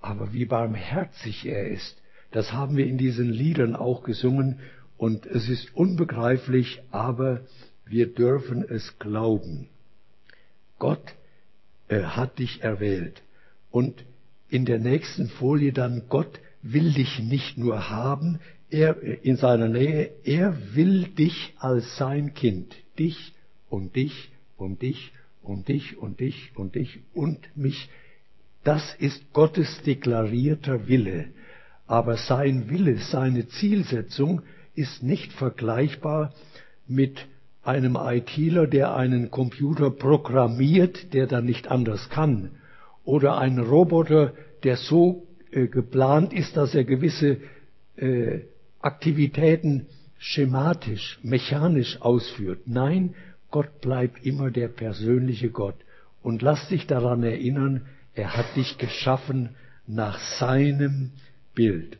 Aber 0.00 0.32
wie 0.32 0.44
barmherzig 0.44 1.46
er 1.46 1.68
ist, 1.68 2.00
das 2.30 2.52
haben 2.52 2.76
wir 2.76 2.86
in 2.86 2.98
diesen 2.98 3.30
Liedern 3.30 3.74
auch 3.74 4.04
gesungen 4.04 4.60
und 4.96 5.26
es 5.26 5.48
ist 5.48 5.74
unbegreiflich, 5.74 6.80
aber 6.90 7.40
wir 7.86 8.12
dürfen 8.12 8.64
es 8.68 8.98
glauben. 8.98 9.68
Gott 10.78 11.14
äh, 11.88 12.02
hat 12.02 12.38
dich 12.38 12.62
erwählt. 12.62 13.22
Und 13.70 14.04
in 14.48 14.64
der 14.64 14.78
nächsten 14.78 15.28
Folie 15.28 15.72
dann, 15.72 16.02
Gott 16.08 16.40
will 16.62 16.92
dich 16.92 17.18
nicht 17.20 17.58
nur 17.58 17.88
haben, 17.88 18.40
er 18.70 19.00
in 19.24 19.36
seiner 19.36 19.68
Nähe, 19.68 20.10
er 20.24 20.74
will 20.74 21.04
dich 21.08 21.54
als 21.58 21.96
sein 21.96 22.34
Kind, 22.34 22.74
dich 22.98 23.32
und 23.70 23.96
dich 23.96 24.30
und 24.56 24.82
dich 24.82 25.12
und 25.48 25.68
dich 25.68 25.96
und 25.98 26.20
dich 26.20 26.52
und 26.54 26.74
dich 26.74 27.00
und 27.14 27.38
mich. 27.56 27.88
Das 28.64 28.94
ist 28.98 29.32
Gottes 29.32 29.82
deklarierter 29.82 30.88
Wille. 30.88 31.26
Aber 31.86 32.16
sein 32.16 32.68
Wille, 32.68 32.98
seine 32.98 33.48
Zielsetzung 33.48 34.42
ist 34.74 35.02
nicht 35.02 35.32
vergleichbar 35.32 36.34
mit 36.86 37.26
einem 37.62 37.96
ITler, 38.00 38.66
der 38.66 38.94
einen 38.94 39.30
Computer 39.30 39.90
programmiert, 39.90 41.12
der 41.14 41.26
dann 41.26 41.44
nicht 41.44 41.68
anders 41.68 42.08
kann, 42.10 42.50
oder 43.04 43.38
ein 43.38 43.58
Roboter, 43.58 44.34
der 44.64 44.76
so 44.76 45.26
äh, 45.50 45.66
geplant 45.66 46.32
ist, 46.32 46.56
dass 46.56 46.74
er 46.74 46.84
gewisse 46.84 47.38
äh, 47.96 48.40
Aktivitäten 48.80 49.86
schematisch, 50.18 51.18
mechanisch 51.22 52.00
ausführt. 52.00 52.60
Nein, 52.66 53.14
Gott 53.50 53.80
bleibt 53.80 54.24
immer 54.24 54.50
der 54.50 54.68
persönliche 54.68 55.50
Gott. 55.50 55.76
Und 56.22 56.42
lass 56.42 56.68
dich 56.68 56.86
daran 56.86 57.22
erinnern, 57.22 57.86
er 58.14 58.36
hat 58.36 58.56
dich 58.56 58.78
geschaffen 58.78 59.50
nach 59.86 60.18
seinem 60.38 61.12
Bild. 61.54 61.98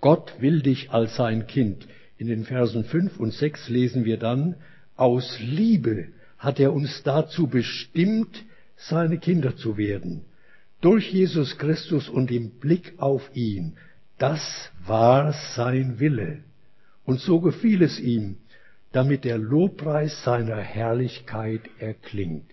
Gott 0.00 0.34
will 0.40 0.62
dich 0.62 0.90
als 0.90 1.16
sein 1.16 1.46
Kind. 1.46 1.86
In 2.18 2.26
den 2.26 2.44
Versen 2.44 2.84
5 2.84 3.18
und 3.18 3.32
6 3.32 3.68
lesen 3.68 4.04
wir 4.04 4.18
dann, 4.18 4.56
aus 4.96 5.38
Liebe 5.40 6.08
hat 6.38 6.60
er 6.60 6.72
uns 6.72 7.02
dazu 7.02 7.46
bestimmt, 7.46 8.44
seine 8.76 9.18
Kinder 9.18 9.56
zu 9.56 9.76
werden. 9.76 10.24
Durch 10.80 11.12
Jesus 11.12 11.58
Christus 11.58 12.08
und 12.08 12.30
im 12.30 12.50
Blick 12.50 12.94
auf 12.98 13.30
ihn. 13.34 13.74
Das 14.18 14.70
war 14.86 15.32
sein 15.54 16.00
Wille. 16.00 16.38
Und 17.04 17.20
so 17.20 17.40
gefiel 17.40 17.82
es 17.82 17.98
ihm, 17.98 18.36
damit 18.92 19.24
der 19.24 19.38
Lobpreis 19.38 20.22
seiner 20.24 20.56
Herrlichkeit 20.56 21.62
erklingt. 21.78 22.50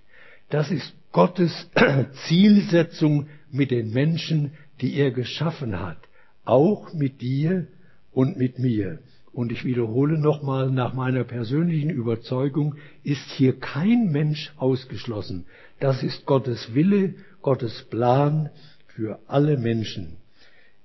Das 0.50 0.72
ist 0.72 0.94
Gottes 1.12 1.70
Zielsetzung 2.28 3.28
mit 3.52 3.72
den 3.72 3.92
Menschen, 3.92 4.54
die 4.82 4.96
er 4.96 5.12
geschaffen 5.12 5.80
hat 5.80 5.98
auch 6.48 6.94
mit 6.94 7.22
dir 7.22 7.68
und 8.14 8.38
mit 8.38 8.58
mir. 8.58 9.00
Und 9.34 9.52
ich 9.52 9.66
wiederhole 9.66 10.18
nochmal, 10.18 10.72
nach 10.72 10.94
meiner 10.94 11.24
persönlichen 11.24 11.92
Überzeugung 11.92 12.76
ist 13.04 13.30
hier 13.32 13.60
kein 13.60 14.12
Mensch 14.12 14.52
ausgeschlossen. 14.58 15.46
Das 15.80 16.02
ist 16.02 16.26
Gottes 16.26 16.74
Wille, 16.74 17.14
Gottes 17.42 17.84
Plan 17.90 18.50
für 18.88 19.20
alle 19.28 19.58
Menschen. 19.58 20.18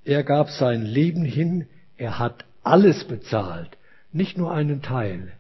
Er 0.05 0.23
gab 0.25 0.51
sein 0.51 0.83
Leben 0.83 1.25
hin, 1.25 1.67
er 1.97 2.19
hat 2.19 2.45
alles 2.63 3.05
bezahlt, 3.05 3.79
nicht 4.13 4.37
nur 4.37 4.53
einen 4.53 4.83
Teil. 4.83 5.33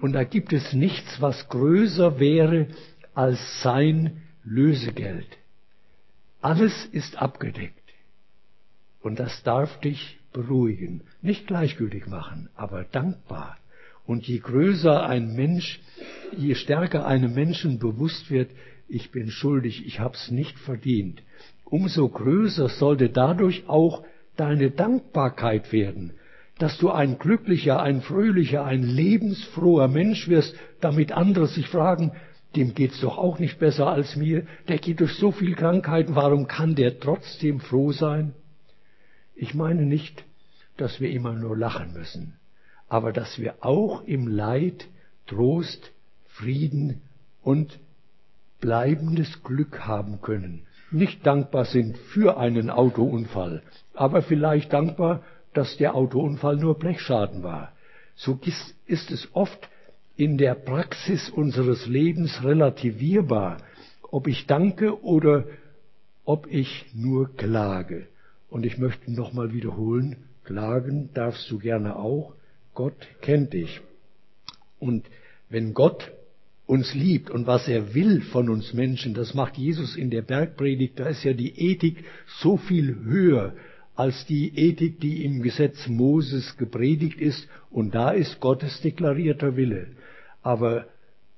Und 0.00 0.12
da 0.12 0.24
gibt 0.24 0.52
es 0.52 0.72
nichts, 0.72 1.20
was 1.20 1.48
größer 1.48 2.18
wäre 2.18 2.68
als 3.14 3.38
sein 3.62 4.22
Lösegeld. 4.44 5.26
Alles 6.40 6.86
ist 6.86 7.20
abgedeckt. 7.20 7.74
Und 9.02 9.18
das 9.18 9.42
darf 9.42 9.78
dich 9.80 10.18
beruhigen, 10.32 11.02
nicht 11.22 11.46
gleichgültig 11.46 12.06
machen, 12.06 12.48
aber 12.54 12.84
dankbar. 12.84 13.58
Und 14.06 14.26
je 14.26 14.38
größer 14.38 15.06
ein 15.06 15.34
Mensch, 15.34 15.80
je 16.36 16.54
stärker 16.54 17.06
einem 17.06 17.34
Menschen 17.34 17.78
bewusst 17.78 18.30
wird, 18.30 18.50
ich 18.88 19.10
bin 19.10 19.30
schuldig, 19.30 19.86
ich 19.86 20.00
hab's 20.00 20.30
nicht 20.30 20.58
verdient, 20.58 21.22
umso 21.64 22.08
größer 22.08 22.68
sollte 22.68 23.08
dadurch 23.08 23.68
auch 23.68 24.04
deine 24.36 24.70
Dankbarkeit 24.70 25.72
werden, 25.72 26.14
dass 26.60 26.76
du 26.76 26.90
ein 26.90 27.18
glücklicher, 27.18 27.82
ein 27.82 28.02
fröhlicher, 28.02 28.64
ein 28.66 28.82
lebensfroher 28.82 29.88
Mensch 29.88 30.28
wirst, 30.28 30.54
damit 30.80 31.10
andere 31.10 31.46
sich 31.46 31.66
fragen, 31.66 32.12
dem 32.54 32.74
geht's 32.74 33.00
doch 33.00 33.16
auch 33.16 33.38
nicht 33.38 33.58
besser 33.58 33.86
als 33.86 34.14
mir, 34.14 34.46
der 34.68 34.76
geht 34.76 35.00
durch 35.00 35.14
so 35.14 35.32
viel 35.32 35.54
Krankheiten, 35.54 36.16
warum 36.16 36.48
kann 36.48 36.74
der 36.74 37.00
trotzdem 37.00 37.60
froh 37.60 37.92
sein? 37.92 38.34
Ich 39.34 39.54
meine 39.54 39.86
nicht, 39.86 40.24
dass 40.76 41.00
wir 41.00 41.10
immer 41.10 41.32
nur 41.32 41.56
lachen 41.56 41.94
müssen, 41.94 42.34
aber 42.88 43.12
dass 43.12 43.38
wir 43.38 43.64
auch 43.64 44.04
im 44.04 44.28
Leid 44.28 44.86
Trost, 45.26 45.92
Frieden 46.26 47.00
und 47.42 47.78
bleibendes 48.60 49.42
Glück 49.42 49.86
haben 49.86 50.20
können. 50.20 50.66
Nicht 50.90 51.26
dankbar 51.26 51.64
sind 51.64 51.96
für 51.96 52.36
einen 52.36 52.68
Autounfall, 52.68 53.62
aber 53.94 54.20
vielleicht 54.20 54.74
dankbar, 54.74 55.22
dass 55.54 55.76
der 55.76 55.94
Autounfall 55.94 56.56
nur 56.56 56.78
Blechschaden 56.78 57.42
war. 57.42 57.72
So 58.14 58.38
ist 58.86 59.10
es 59.10 59.28
oft 59.32 59.68
in 60.16 60.36
der 60.36 60.54
Praxis 60.54 61.30
unseres 61.30 61.86
Lebens 61.86 62.44
relativierbar, 62.44 63.58
ob 64.02 64.26
ich 64.26 64.46
danke 64.46 65.02
oder 65.02 65.44
ob 66.24 66.46
ich 66.46 66.86
nur 66.94 67.34
klage. 67.36 68.06
Und 68.48 68.66
ich 68.66 68.78
möchte 68.78 69.12
nochmal 69.12 69.52
wiederholen, 69.52 70.16
klagen 70.44 71.10
darfst 71.14 71.50
du 71.50 71.58
gerne 71.58 71.96
auch, 71.96 72.34
Gott 72.74 73.08
kennt 73.20 73.52
dich. 73.52 73.80
Und 74.78 75.06
wenn 75.48 75.74
Gott 75.74 76.12
uns 76.66 76.94
liebt 76.94 77.30
und 77.30 77.46
was 77.46 77.66
er 77.66 77.94
will 77.94 78.20
von 78.20 78.48
uns 78.48 78.72
Menschen, 78.72 79.14
das 79.14 79.34
macht 79.34 79.56
Jesus 79.56 79.96
in 79.96 80.10
der 80.10 80.22
Bergpredigt, 80.22 80.98
da 81.00 81.06
ist 81.06 81.24
ja 81.24 81.32
die 81.32 81.58
Ethik 81.58 82.04
so 82.40 82.56
viel 82.56 82.96
höher 83.04 83.54
als 84.00 84.24
die 84.24 84.56
Ethik, 84.56 84.98
die 84.98 85.26
im 85.26 85.42
Gesetz 85.42 85.86
Moses 85.86 86.56
gepredigt 86.56 87.20
ist, 87.20 87.46
und 87.70 87.94
da 87.94 88.12
ist 88.12 88.40
Gottes 88.40 88.80
deklarierter 88.80 89.56
Wille. 89.56 89.88
Aber 90.40 90.86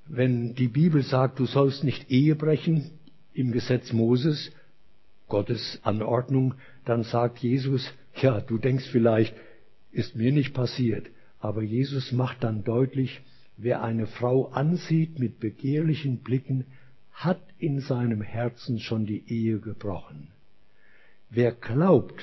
wenn 0.07 0.55
die 0.55 0.69
Bibel 0.69 1.03
sagt, 1.03 1.41
du 1.41 1.47
sollst 1.47 1.83
nicht 1.83 2.09
Ehe 2.09 2.37
brechen 2.37 2.93
im 3.35 3.51
Gesetz 3.51 3.93
Moses, 3.93 4.53
Gottes 5.27 5.81
Anordnung, 5.83 6.55
dann 6.85 7.03
sagt 7.03 7.41
Jesus, 7.41 7.93
ja, 8.21 8.41
du 8.41 8.59
denkst 8.59 8.87
vielleicht, 8.93 9.35
ist 9.91 10.15
mir 10.15 10.31
nicht 10.31 10.55
passiert, 10.55 11.09
aber 11.41 11.63
Jesus 11.63 12.13
macht 12.13 12.45
dann 12.45 12.63
deutlich, 12.63 13.23
wer 13.57 13.83
eine 13.83 14.07
Frau 14.07 14.51
ansieht 14.53 15.19
mit 15.19 15.41
begehrlichen 15.41 16.19
Blicken, 16.19 16.67
hat 17.11 17.43
in 17.59 17.81
seinem 17.81 18.23
Herzen 18.23 18.79
schon 18.79 19.05
die 19.05 19.25
Ehe 19.27 19.59
gebrochen. 19.59 20.29
Wer 21.29 21.51
glaubt, 21.51 22.23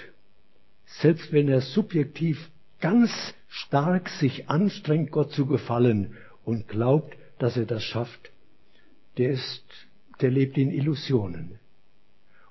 selbst 1.02 1.32
wenn 1.32 1.48
er 1.48 1.62
subjektiv 1.62 2.50
ganz 2.82 3.12
stark 3.48 4.10
sich 4.10 4.50
anstrengt, 4.50 5.12
Gott 5.12 5.32
zu 5.32 5.46
gefallen 5.46 6.16
und 6.44 6.68
glaubt, 6.68 7.16
dass 7.38 7.58
er 7.58 7.66
das 7.66 7.84
schafft, 7.84 8.32
der 9.18 9.32
ist, 9.32 9.64
der 10.22 10.32
lebt 10.32 10.58
in 10.58 10.72
Illusionen. 10.72 11.60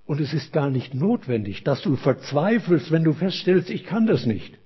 Und 0.07 0.21
es 0.21 0.33
ist 0.33 0.53
gar 0.53 0.71
nicht 0.71 0.95
notwendig, 0.95 1.65
dass 1.65 1.83
du 1.83 1.97
verzweifelst, 1.97 2.91
wenn 2.91 3.05
du 3.05 3.13
feststellst, 3.13 3.69
ich 3.69 3.85
kann 3.85 4.07
das 4.07 4.25
nicht. 4.25 4.57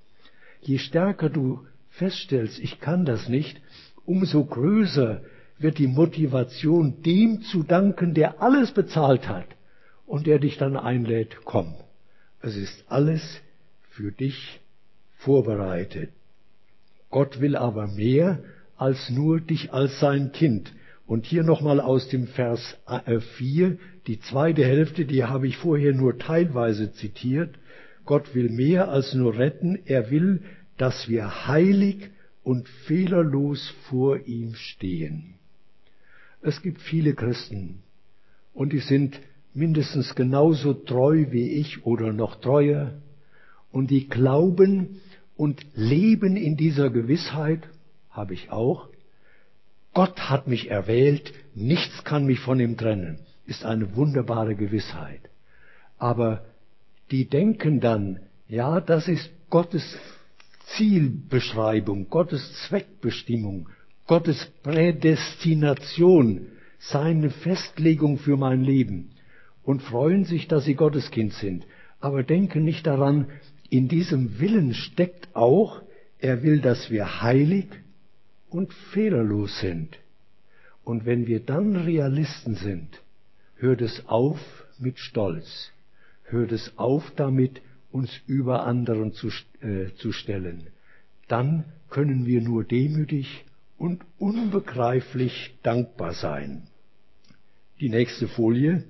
Je 0.60 0.78
stärker 0.78 1.28
du 1.28 1.66
feststellst, 1.90 2.60
ich 2.60 2.80
kann 2.80 3.04
das 3.04 3.28
nicht, 3.28 3.60
umso 4.04 4.44
größer 4.44 5.22
wird 5.58 5.78
die 5.78 5.88
Motivation, 5.88 7.02
dem 7.02 7.42
zu 7.42 7.62
danken, 7.62 8.14
der 8.14 8.40
alles 8.40 8.72
bezahlt 8.72 9.28
hat 9.28 9.46
und 10.06 10.26
der 10.26 10.38
dich 10.38 10.58
dann 10.58 10.76
einlädt, 10.76 11.38
komm. 11.44 11.74
Es 12.40 12.56
ist 12.56 12.84
alles 12.88 13.40
für 13.92 14.10
dich 14.10 14.60
vorbereitet. 15.18 16.10
Gott 17.10 17.40
will 17.40 17.56
aber 17.56 17.86
mehr 17.88 18.42
als 18.76 19.10
nur 19.10 19.40
dich 19.40 19.72
als 19.72 20.00
sein 20.00 20.32
Kind. 20.32 20.72
Und 21.06 21.26
hier 21.26 21.42
nochmal 21.42 21.80
aus 21.80 22.08
dem 22.08 22.26
Vers 22.26 22.76
4, 23.36 23.68
äh, 23.68 23.76
die 24.06 24.18
zweite 24.20 24.64
Hälfte, 24.64 25.04
die 25.04 25.24
habe 25.24 25.46
ich 25.46 25.58
vorher 25.58 25.92
nur 25.92 26.18
teilweise 26.18 26.92
zitiert. 26.92 27.54
Gott 28.04 28.34
will 28.34 28.48
mehr 28.48 28.88
als 28.88 29.14
nur 29.14 29.36
retten, 29.36 29.78
er 29.84 30.10
will, 30.10 30.42
dass 30.78 31.08
wir 31.08 31.46
heilig 31.46 32.10
und 32.42 32.68
fehlerlos 32.86 33.72
vor 33.88 34.26
ihm 34.26 34.54
stehen. 34.54 35.34
Es 36.40 36.62
gibt 36.62 36.80
viele 36.80 37.14
Christen 37.14 37.82
und 38.54 38.72
die 38.72 38.80
sind 38.80 39.20
mindestens 39.54 40.14
genauso 40.14 40.72
treu 40.72 41.26
wie 41.30 41.50
ich 41.50 41.84
oder 41.84 42.12
noch 42.12 42.40
treuer 42.40 42.94
und 43.72 43.90
die 43.90 44.08
glauben 44.08 45.00
und 45.36 45.64
leben 45.74 46.36
in 46.36 46.56
dieser 46.56 46.90
Gewissheit, 46.90 47.68
habe 48.10 48.34
ich 48.34 48.50
auch, 48.50 48.88
Gott 49.94 50.30
hat 50.30 50.46
mich 50.46 50.70
erwählt, 50.70 51.32
nichts 51.54 52.04
kann 52.04 52.24
mich 52.24 52.40
von 52.40 52.60
ihm 52.60 52.76
trennen, 52.76 53.18
ist 53.46 53.64
eine 53.64 53.96
wunderbare 53.96 54.54
Gewissheit. 54.54 55.20
Aber 55.98 56.44
die 57.10 57.28
denken 57.28 57.80
dann, 57.80 58.20
ja, 58.48 58.80
das 58.80 59.08
ist 59.08 59.30
Gottes 59.50 59.84
Zielbeschreibung, 60.76 62.08
Gottes 62.08 62.52
Zweckbestimmung, 62.66 63.68
Gottes 64.06 64.46
Prädestination, 64.62 66.46
seine 66.78 67.30
Festlegung 67.30 68.18
für 68.18 68.36
mein 68.36 68.62
Leben. 68.62 69.10
Und 69.62 69.82
freuen 69.82 70.24
sich, 70.24 70.48
dass 70.48 70.64
sie 70.64 70.74
Gottes 70.74 71.10
Kind 71.10 71.34
sind, 71.34 71.66
aber 72.00 72.24
denken 72.24 72.64
nicht 72.64 72.86
daran, 72.86 73.28
in 73.72 73.88
diesem 73.88 74.38
Willen 74.38 74.74
steckt 74.74 75.34
auch, 75.34 75.80
er 76.18 76.42
will, 76.42 76.60
dass 76.60 76.90
wir 76.90 77.22
heilig 77.22 77.68
und 78.50 78.70
fehlerlos 78.92 79.60
sind. 79.60 79.98
Und 80.84 81.06
wenn 81.06 81.26
wir 81.26 81.40
dann 81.40 81.76
Realisten 81.76 82.54
sind, 82.54 83.00
hört 83.56 83.80
es 83.80 84.06
auf 84.08 84.38
mit 84.78 84.98
Stolz, 84.98 85.72
hört 86.24 86.52
es 86.52 86.76
auf 86.76 87.12
damit, 87.16 87.62
uns 87.90 88.10
über 88.26 88.66
anderen 88.66 89.14
zu, 89.14 89.28
äh, 89.62 89.94
zu 89.96 90.12
stellen. 90.12 90.66
Dann 91.28 91.64
können 91.88 92.26
wir 92.26 92.42
nur 92.42 92.64
demütig 92.64 93.46
und 93.78 94.02
unbegreiflich 94.18 95.54
dankbar 95.62 96.12
sein. 96.12 96.64
Die 97.80 97.88
nächste 97.88 98.28
Folie. 98.28 98.84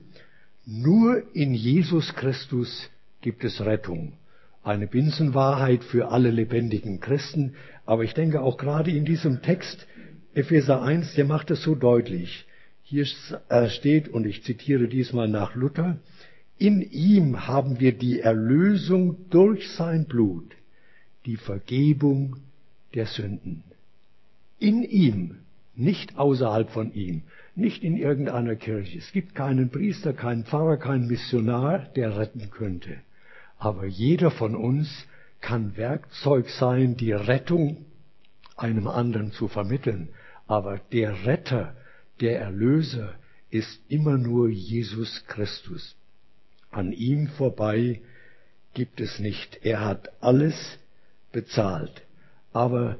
Nur 0.66 1.22
in 1.36 1.54
Jesus 1.54 2.12
Christus 2.14 2.90
gibt 3.20 3.44
es 3.44 3.60
Rettung. 3.60 4.14
Eine 4.62 4.86
Binsenwahrheit 4.86 5.82
für 5.84 6.08
alle 6.10 6.30
lebendigen 6.30 7.00
Christen, 7.00 7.54
aber 7.84 8.04
ich 8.04 8.14
denke 8.14 8.40
auch 8.42 8.56
gerade 8.56 8.90
in 8.90 9.04
diesem 9.04 9.42
Text, 9.42 9.86
Epheser 10.34 10.82
1, 10.82 11.14
der 11.14 11.24
macht 11.24 11.50
es 11.50 11.62
so 11.62 11.74
deutlich. 11.74 12.46
Hier 12.82 13.06
äh, 13.48 13.68
steht, 13.68 14.08
und 14.08 14.26
ich 14.26 14.44
zitiere 14.44 14.88
diesmal 14.88 15.28
nach 15.28 15.54
Luther, 15.54 15.98
in 16.58 16.80
ihm 16.80 17.46
haben 17.48 17.80
wir 17.80 17.92
die 17.92 18.20
Erlösung 18.20 19.16
durch 19.30 19.70
sein 19.72 20.04
Blut, 20.04 20.54
die 21.26 21.36
Vergebung 21.36 22.36
der 22.94 23.06
Sünden 23.06 23.64
in 24.62 24.84
ihm, 24.84 25.38
nicht 25.74 26.16
außerhalb 26.16 26.70
von 26.70 26.94
ihm, 26.94 27.22
nicht 27.56 27.82
in 27.82 27.96
irgendeiner 27.96 28.54
Kirche. 28.54 28.98
Es 28.98 29.10
gibt 29.10 29.34
keinen 29.34 29.70
Priester, 29.70 30.12
keinen 30.12 30.44
Pfarrer, 30.44 30.76
keinen 30.76 31.08
Missionar, 31.08 31.80
der 31.96 32.16
retten 32.16 32.48
könnte. 32.50 32.96
Aber 33.62 33.86
jeder 33.86 34.32
von 34.32 34.56
uns 34.56 34.88
kann 35.40 35.76
Werkzeug 35.76 36.48
sein, 36.50 36.96
die 36.96 37.12
Rettung 37.12 37.84
einem 38.56 38.88
anderen 38.88 39.30
zu 39.30 39.46
vermitteln. 39.46 40.08
Aber 40.48 40.80
der 40.90 41.26
Retter, 41.26 41.76
der 42.20 42.40
Erlöser 42.40 43.14
ist 43.50 43.80
immer 43.88 44.18
nur 44.18 44.48
Jesus 44.48 45.24
Christus. 45.28 45.94
An 46.72 46.90
ihm 46.90 47.28
vorbei 47.28 48.00
gibt 48.74 49.00
es 49.00 49.20
nicht. 49.20 49.60
Er 49.62 49.84
hat 49.84 50.10
alles 50.20 50.56
bezahlt. 51.30 52.02
Aber 52.52 52.98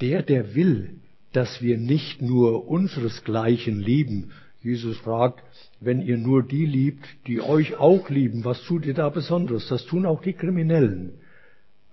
der, 0.00 0.24
der 0.24 0.56
will, 0.56 0.98
dass 1.32 1.62
wir 1.62 1.78
nicht 1.78 2.20
nur 2.20 2.66
unseresgleichen 2.66 3.78
lieben. 3.78 4.32
Jesus 4.62 4.96
fragt, 4.98 5.42
wenn 5.80 6.00
ihr 6.00 6.18
nur 6.18 6.42
die 6.42 6.66
liebt, 6.66 7.04
die 7.26 7.40
euch 7.40 7.74
auch 7.76 8.08
lieben, 8.08 8.44
was 8.44 8.62
tut 8.62 8.86
ihr 8.86 8.94
da 8.94 9.08
besonders? 9.08 9.68
Das 9.68 9.84
tun 9.86 10.06
auch 10.06 10.22
die 10.22 10.34
Kriminellen. 10.34 11.14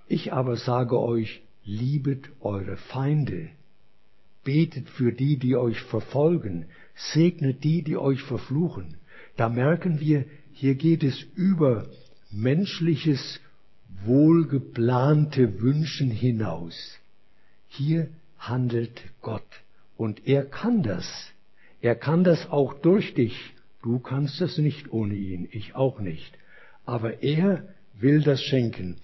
Ich 0.08 0.34
aber 0.34 0.56
sage 0.56 1.00
euch, 1.00 1.42
liebet 1.64 2.30
eure 2.40 2.78
Feinde, 2.78 3.50
betet 4.44 4.90
für 4.90 5.12
die, 5.12 5.38
die 5.38 5.56
euch 5.56 5.82
verfolgen, 5.82 6.66
segnet 6.96 7.64
die, 7.64 7.84
die 7.84 7.98
euch 7.98 8.22
verfluchen. 8.24 8.98
Da 9.36 9.50
merken 9.50 10.00
wir, 10.00 10.26
hier 10.54 10.76
geht 10.76 11.04
es 11.04 11.26
über 11.36 11.88
menschliches, 12.32 13.40
wohlgeplante 14.04 15.62
Wünschen 15.62 16.12
hinaus. 16.12 17.00
Hier 17.68 18.10
handelt 18.38 19.02
Gott. 19.22 19.48
Und 19.98 20.28
er 20.28 20.46
kann 20.46 20.84
das. 20.84 21.06
Er 21.82 21.96
kann 21.96 22.24
das 22.24 22.50
auch 22.50 22.74
durch 22.74 23.14
dich. 23.14 23.54
Du 23.82 24.00
kannst 24.00 24.42
es 24.42 24.58
nicht 24.58 24.92
ohne 24.92 25.16
ihn, 25.16 25.48
ich 25.52 25.76
auch 25.76 26.00
nicht. 26.00 26.38
Aber 26.86 27.24
er 27.24 27.64
will 27.94 28.22
das 28.22 28.42
schenken. 28.42 28.98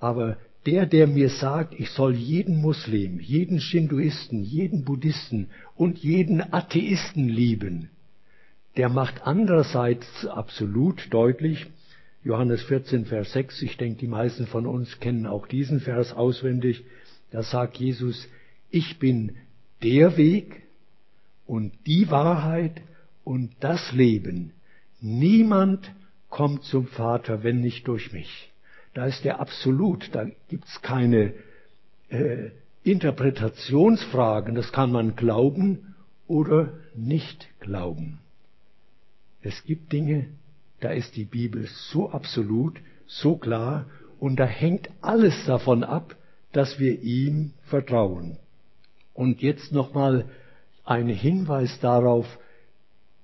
Aber 0.00 0.36
der, 0.66 0.86
der 0.86 1.06
mir 1.06 1.30
sagt, 1.30 1.74
ich 1.78 1.90
soll 1.90 2.14
jeden 2.14 2.60
Muslim, 2.60 3.20
jeden 3.20 3.60
Shinduisten, 3.60 4.42
jeden 4.42 4.84
Buddhisten 4.84 5.48
und 5.76 5.98
jeden 5.98 6.42
Atheisten 6.52 7.28
lieben, 7.28 7.88
der 8.76 8.88
macht 8.88 9.26
andererseits 9.26 10.26
absolut 10.26 11.08
deutlich, 11.10 11.66
Johannes 12.22 12.62
14, 12.64 13.06
Vers 13.06 13.32
6, 13.32 13.62
ich 13.62 13.76
denke, 13.76 14.00
die 14.00 14.08
meisten 14.08 14.46
von 14.46 14.66
uns 14.66 15.00
kennen 15.00 15.26
auch 15.26 15.46
diesen 15.46 15.80
Vers 15.80 16.12
auswendig, 16.12 16.84
da 17.30 17.42
sagt 17.42 17.78
Jesus, 17.78 18.28
ich 18.70 18.98
bin 18.98 19.36
der 19.82 20.16
Weg 20.16 20.62
und 21.48 21.72
die 21.86 22.10
Wahrheit 22.10 22.82
und 23.24 23.50
das 23.60 23.92
Leben. 23.92 24.52
Niemand 25.00 25.90
kommt 26.28 26.62
zum 26.64 26.86
Vater, 26.86 27.42
wenn 27.42 27.60
nicht 27.60 27.88
durch 27.88 28.12
mich. 28.12 28.52
Da 28.94 29.06
ist 29.06 29.24
der 29.24 29.40
Absolut, 29.40 30.10
da 30.12 30.26
gibt's 30.48 30.82
keine 30.82 31.32
äh, 32.10 32.50
Interpretationsfragen, 32.84 34.54
das 34.54 34.72
kann 34.72 34.92
man 34.92 35.16
glauben 35.16 35.94
oder 36.26 36.74
nicht 36.94 37.48
glauben. 37.60 38.18
Es 39.40 39.64
gibt 39.64 39.92
Dinge, 39.92 40.26
da 40.80 40.90
ist 40.90 41.16
die 41.16 41.24
Bibel 41.24 41.66
so 41.90 42.10
absolut, 42.10 42.78
so 43.06 43.36
klar 43.36 43.86
und 44.20 44.36
da 44.36 44.44
hängt 44.44 44.90
alles 45.00 45.46
davon 45.46 45.82
ab, 45.82 46.14
dass 46.52 46.78
wir 46.78 47.00
ihm 47.02 47.52
vertrauen. 47.64 48.36
Und 49.14 49.40
jetzt 49.40 49.72
nochmal 49.72 50.26
ein 50.88 51.08
Hinweis 51.08 51.80
darauf, 51.80 52.26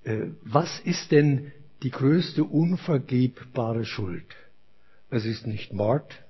äh, 0.05 0.27
was 0.43 0.81
ist 0.81 1.11
denn 1.13 1.51
die 1.83 1.91
größte 1.91 2.45
unvergebbare 2.45 3.87
Schuld? 3.87 4.27
Es 5.09 5.25
ist 5.25 5.47
nicht 5.47 5.73
Mord. 5.73 6.23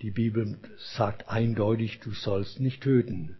Die 0.00 0.12
Bibel 0.12 0.58
sagt 0.96 1.28
eindeutig, 1.28 1.98
du 2.00 2.12
sollst 2.12 2.60
nicht 2.60 2.82
töten. 2.82 3.36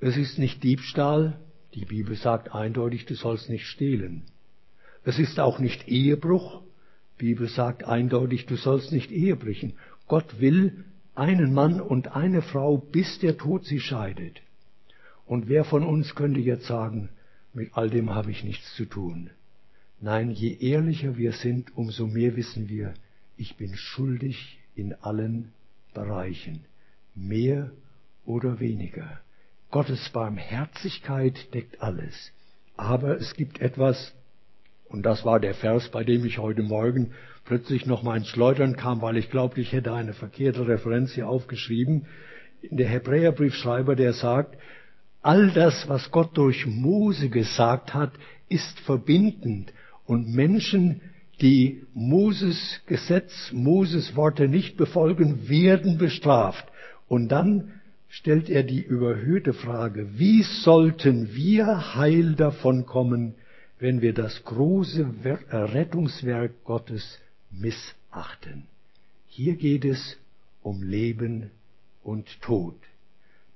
Es 0.00 0.18
ist 0.18 0.38
nicht 0.38 0.62
Diebstahl. 0.62 1.40
Die 1.74 1.86
Bibel 1.86 2.14
sagt 2.14 2.54
eindeutig, 2.54 3.06
du 3.06 3.14
sollst 3.14 3.48
nicht 3.48 3.66
stehlen. 3.66 4.24
Es 5.02 5.18
ist 5.18 5.40
auch 5.40 5.58
nicht 5.58 5.88
Ehebruch. 5.88 6.60
Die 7.20 7.26
Bibel 7.26 7.48
sagt 7.48 7.84
eindeutig, 7.84 8.44
du 8.44 8.56
sollst 8.56 8.92
nicht 8.92 9.10
Ehe 9.10 9.36
brechen. 9.36 9.74
Gott 10.08 10.40
will 10.40 10.84
einen 11.14 11.54
Mann 11.54 11.80
und 11.80 12.14
eine 12.14 12.42
Frau, 12.42 12.76
bis 12.76 13.18
der 13.20 13.38
Tod 13.38 13.64
sie 13.64 13.80
scheidet. 13.80 14.42
Und 15.26 15.48
wer 15.48 15.64
von 15.64 15.84
uns 15.84 16.14
könnte 16.14 16.40
jetzt 16.40 16.66
sagen, 16.66 17.08
mit 17.52 17.70
all 17.74 17.90
dem 17.90 18.14
habe 18.14 18.30
ich 18.30 18.44
nichts 18.44 18.74
zu 18.74 18.84
tun? 18.84 19.30
Nein, 20.00 20.30
je 20.30 20.56
ehrlicher 20.58 21.16
wir 21.16 21.32
sind, 21.32 21.76
umso 21.76 22.06
mehr 22.06 22.36
wissen 22.36 22.68
wir, 22.68 22.94
ich 23.36 23.56
bin 23.56 23.74
schuldig 23.74 24.58
in 24.74 24.94
allen 24.94 25.52
Bereichen, 25.94 26.64
mehr 27.14 27.70
oder 28.26 28.60
weniger. 28.60 29.20
Gottes 29.70 30.10
Barmherzigkeit 30.10 31.52
deckt 31.54 31.80
alles. 31.80 32.32
Aber 32.76 33.16
es 33.16 33.34
gibt 33.34 33.60
etwas, 33.60 34.12
und 34.88 35.02
das 35.04 35.24
war 35.24 35.40
der 35.40 35.54
Vers, 35.54 35.88
bei 35.88 36.04
dem 36.04 36.24
ich 36.24 36.38
heute 36.38 36.62
Morgen 36.62 37.12
plötzlich 37.44 37.86
noch 37.86 38.02
mal 38.02 38.16
ins 38.16 38.28
Schleudern 38.28 38.76
kam, 38.76 39.00
weil 39.02 39.16
ich 39.16 39.30
glaubte, 39.30 39.60
ich 39.60 39.72
hätte 39.72 39.92
eine 39.92 40.12
verkehrte 40.12 40.66
Referenz 40.66 41.12
hier 41.12 41.28
aufgeschrieben. 41.28 42.06
Der 42.62 42.88
Hebräerbriefschreiber, 42.88 43.96
der 43.96 44.12
sagt, 44.12 44.56
all 45.24 45.50
das, 45.50 45.88
was 45.88 46.10
Gott 46.10 46.36
durch 46.36 46.66
Mose 46.66 47.30
gesagt 47.30 47.94
hat, 47.94 48.12
ist 48.48 48.78
verbindend 48.80 49.72
und 50.04 50.28
Menschen, 50.28 51.00
die 51.40 51.82
Moses 51.94 52.80
Gesetz, 52.86 53.50
Moses 53.50 54.14
Worte 54.16 54.48
nicht 54.48 54.76
befolgen, 54.76 55.48
werden 55.48 55.98
bestraft. 55.98 56.66
Und 57.08 57.28
dann 57.28 57.80
stellt 58.08 58.48
er 58.50 58.62
die 58.62 58.82
überhöhte 58.82 59.54
Frage, 59.54 60.18
wie 60.18 60.42
sollten 60.42 61.34
wir 61.34 61.96
heil 61.96 62.34
davon 62.34 62.86
kommen, 62.86 63.34
wenn 63.80 64.02
wir 64.02 64.12
das 64.12 64.44
große 64.44 65.06
Rettungswerk 65.50 66.64
Gottes 66.64 67.18
missachten? 67.50 68.66
Hier 69.26 69.56
geht 69.56 69.84
es 69.84 70.18
um 70.62 70.82
Leben 70.82 71.50
und 72.02 72.40
Tod. 72.42 72.76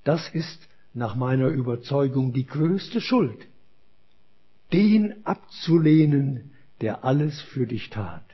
Das 0.02 0.28
ist 0.30 0.58
nach 0.98 1.14
meiner 1.14 1.48
Überzeugung 1.48 2.32
die 2.32 2.46
größte 2.46 3.00
Schuld, 3.00 3.46
den 4.72 5.24
abzulehnen, 5.24 6.50
der 6.80 7.04
alles 7.04 7.40
für 7.40 7.66
dich 7.66 7.90
tat. 7.90 8.24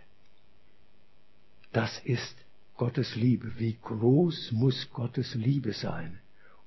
Das 1.72 2.00
ist 2.05 2.37
Gottes 2.77 3.14
Liebe. 3.14 3.53
Wie 3.59 3.77
groß 3.83 4.53
muss 4.53 4.88
Gottes 4.92 5.35
Liebe 5.35 5.72
sein? 5.72 6.18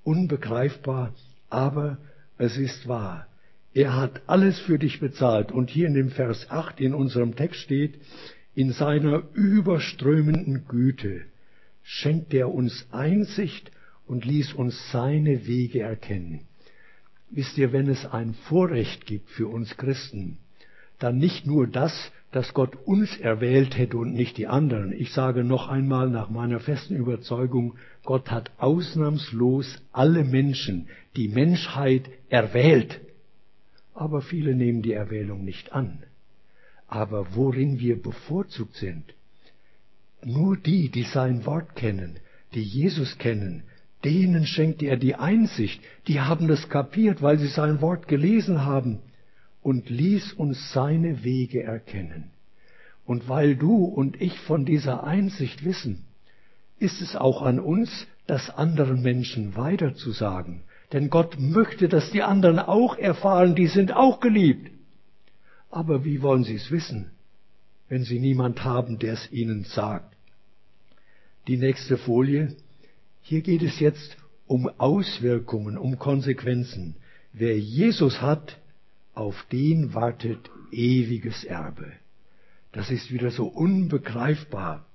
Unbegreifbar, 0.04 1.14
aber 1.50 1.98
es 2.38 2.58
ist 2.58 2.88
wahr. 2.88 3.28
Er 3.74 3.96
hat 3.96 4.22
alles 4.28 4.60
für 4.60 4.80
dich 4.80 5.00
bezahlt. 5.00 5.52
Und 5.52 5.70
hier 5.70 5.88
in 5.88 5.94
dem 5.94 6.10
Vers 6.10 6.50
8 6.50 6.80
in 6.80 6.94
unserem 6.94 7.36
Text 7.36 7.60
steht, 7.62 8.00
in 8.56 8.72
seiner 8.72 9.24
überströmenden 9.34 10.66
Güte 10.68 11.26
schenkt 11.84 12.34
er 12.34 12.54
uns 12.54 12.88
Einsicht 12.92 13.72
und 14.08 14.26
ließ 14.26 14.54
uns 14.54 14.92
seine 14.92 15.48
Wege 15.48 15.82
erkennen. 15.82 16.42
Wisst 17.30 17.58
ihr, 17.58 17.74
wenn 17.74 17.90
es 17.90 18.06
ein 18.06 18.34
Vorrecht 18.34 19.06
gibt 19.06 19.30
für 19.30 19.48
uns 19.48 19.76
Christen, 19.78 20.38
dann 21.00 21.18
nicht 21.18 21.46
nur 21.46 21.68
das, 21.68 22.12
dass 22.32 22.54
Gott 22.54 22.76
uns 22.86 23.18
erwählt 23.18 23.78
hätte 23.78 23.98
und 23.98 24.14
nicht 24.14 24.38
die 24.38 24.48
anderen. 24.48 24.92
Ich 24.92 25.12
sage 25.12 25.44
noch 25.44 25.68
einmal 25.70 26.10
nach 26.10 26.30
meiner 26.30 26.60
festen 26.60 26.96
Überzeugung, 26.96 27.76
Gott 28.04 28.32
hat 28.32 28.52
ausnahmslos 28.58 29.82
alle 29.92 30.24
Menschen, 30.24 30.88
die 31.16 31.28
Menschheit 31.28 32.10
erwählt. 32.30 33.00
Aber 33.94 34.22
viele 34.22 34.56
nehmen 34.56 34.82
die 34.82 34.94
Erwählung 34.94 35.44
nicht 35.44 35.74
an. 35.74 36.04
Aber 36.88 37.36
worin 37.36 37.80
wir 37.80 38.02
bevorzugt 38.02 38.76
sind, 38.76 39.14
nur 40.24 40.58
die, 40.58 40.90
die 40.90 41.04
sein 41.04 41.46
Wort 41.46 41.76
kennen, 41.76 42.18
die 42.54 42.64
Jesus 42.64 43.18
kennen, 43.18 43.64
denen 44.04 44.46
schenkt 44.46 44.84
er 44.84 44.98
die 44.98 45.16
Einsicht, 45.16 45.82
die 46.08 46.22
haben 46.22 46.48
das 46.48 46.70
kapiert, 46.70 47.22
weil 47.22 47.40
sie 47.40 47.48
sein 47.48 47.82
Wort 47.82 48.08
gelesen 48.08 48.64
haben 48.64 49.00
und 49.62 49.90
ließ 49.90 50.34
uns 50.34 50.72
seine 50.72 51.24
Wege 51.24 51.64
erkennen. 51.64 52.32
Und 53.06 53.28
weil 53.28 53.56
du 53.56 53.86
und 53.86 54.22
ich 54.22 54.38
von 54.40 54.66
dieser 54.66 55.04
Einsicht 55.04 55.66
wissen, 55.66 56.06
ist 56.80 57.02
es 57.02 57.16
auch 57.16 57.42
an 57.42 57.60
uns, 57.60 58.08
das 58.28 58.50
anderen 58.50 59.02
Menschen 59.02 59.56
weiterzusagen. 59.56 60.62
Denn 60.94 61.10
Gott 61.10 61.40
möchte, 61.40 61.88
dass 61.88 62.12
die 62.12 62.24
anderen 62.24 62.60
auch 62.60 62.98
erfahren, 62.98 63.56
die 63.56 63.68
sind 63.68 63.94
auch 63.94 64.20
geliebt. 64.20 64.72
Aber 65.70 66.06
wie 66.06 66.22
wollen 66.22 66.44
sie 66.44 66.56
es 66.56 66.72
wissen, 66.72 67.12
wenn 67.90 68.04
sie 68.04 68.20
niemand 68.20 68.64
haben, 68.64 69.00
der 69.00 69.14
es 69.14 69.32
ihnen 69.32 69.64
sagt? 69.64 70.16
Die 71.48 71.58
nächste 71.58 71.98
Folie. 71.98 72.56
Hier 73.30 73.42
geht 73.42 73.62
es 73.62 73.82
jetzt 73.82 74.16
um 74.46 74.70
Auswirkungen, 74.78 75.78
um 75.78 76.00
Konsequenzen. 76.00 76.96
Wer 77.34 77.60
Jesus 77.60 78.22
hat, 78.22 78.58
auf 79.14 79.46
den 79.52 79.94
wartet 79.94 80.50
ewiges 80.72 81.44
Erbe. 81.44 81.92
Das 82.72 82.90
ist 82.90 83.12
wieder 83.12 83.30
so 83.30 83.48
unbegreifbar. 83.48 84.86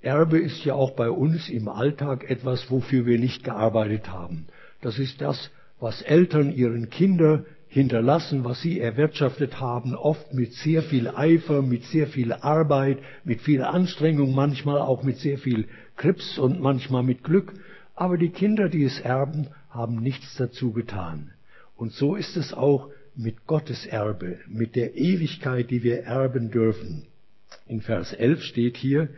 Erbe 0.00 0.40
ist 0.40 0.64
ja 0.64 0.74
auch 0.74 0.96
bei 0.96 1.08
uns 1.08 1.48
im 1.48 1.68
Alltag 1.68 2.28
etwas, 2.28 2.68
wofür 2.68 3.06
wir 3.06 3.20
nicht 3.20 3.44
gearbeitet 3.44 4.08
haben. 4.08 4.48
Das 4.80 4.98
ist 4.98 5.20
das, 5.20 5.52
was 5.78 6.02
Eltern 6.02 6.52
ihren 6.52 6.90
Kindern 6.90 7.46
hinterlassen, 7.68 8.44
was 8.44 8.60
sie 8.60 8.80
erwirtschaftet 8.80 9.60
haben, 9.60 9.94
oft 9.94 10.34
mit 10.34 10.52
sehr 10.54 10.82
viel 10.82 11.06
Eifer, 11.06 11.62
mit 11.62 11.84
sehr 11.84 12.08
viel 12.08 12.32
Arbeit, 12.32 12.98
mit 13.22 13.40
viel 13.42 13.62
Anstrengung, 13.62 14.34
manchmal 14.34 14.80
auch 14.80 15.04
mit 15.04 15.18
sehr 15.18 15.38
viel 15.38 15.68
Krips 15.96 16.38
und 16.38 16.60
manchmal 16.60 17.04
mit 17.04 17.22
Glück. 17.22 17.52
Aber 17.98 18.16
die 18.16 18.28
Kinder, 18.28 18.68
die 18.68 18.84
es 18.84 19.00
erben, 19.00 19.48
haben 19.70 19.96
nichts 19.96 20.36
dazu 20.36 20.70
getan. 20.72 21.32
Und 21.74 21.92
so 21.92 22.14
ist 22.14 22.36
es 22.36 22.54
auch 22.54 22.90
mit 23.16 23.48
Gottes 23.48 23.86
Erbe, 23.86 24.38
mit 24.46 24.76
der 24.76 24.96
Ewigkeit, 24.96 25.68
die 25.72 25.82
wir 25.82 26.04
erben 26.04 26.52
dürfen. 26.52 27.06
In 27.66 27.80
Vers 27.80 28.12
11 28.12 28.44
steht 28.44 28.76
hier, 28.76 29.08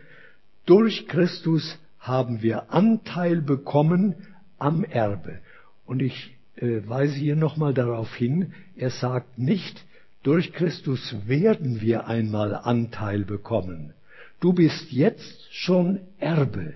durch 0.65 1.07
Christus 1.09 1.79
haben 1.99 2.41
wir 2.41 2.73
Anteil 2.73 3.43
bekommen 3.43 4.15
am 4.59 4.83
Erbe. 4.83 5.41
Und 5.85 6.01
ich 6.01 6.35
äh, 6.57 6.81
weise 6.87 7.17
hier 7.17 7.37
nochmal 7.37 7.75
darauf 7.75 8.15
hin, 8.15 8.55
er 8.77 8.89
sagt 8.89 9.39
nicht, 9.39 9.85
durch 10.23 10.55
Christus 10.55 11.15
werden 11.27 11.83
wir 11.83 12.07
einmal 12.07 12.55
Anteil 12.55 13.27
bekommen. 13.27 13.93
Du 14.41 14.55
bist 14.55 14.91
jetzt 14.91 15.53
schon 15.53 16.01
Erbe. 16.19 16.73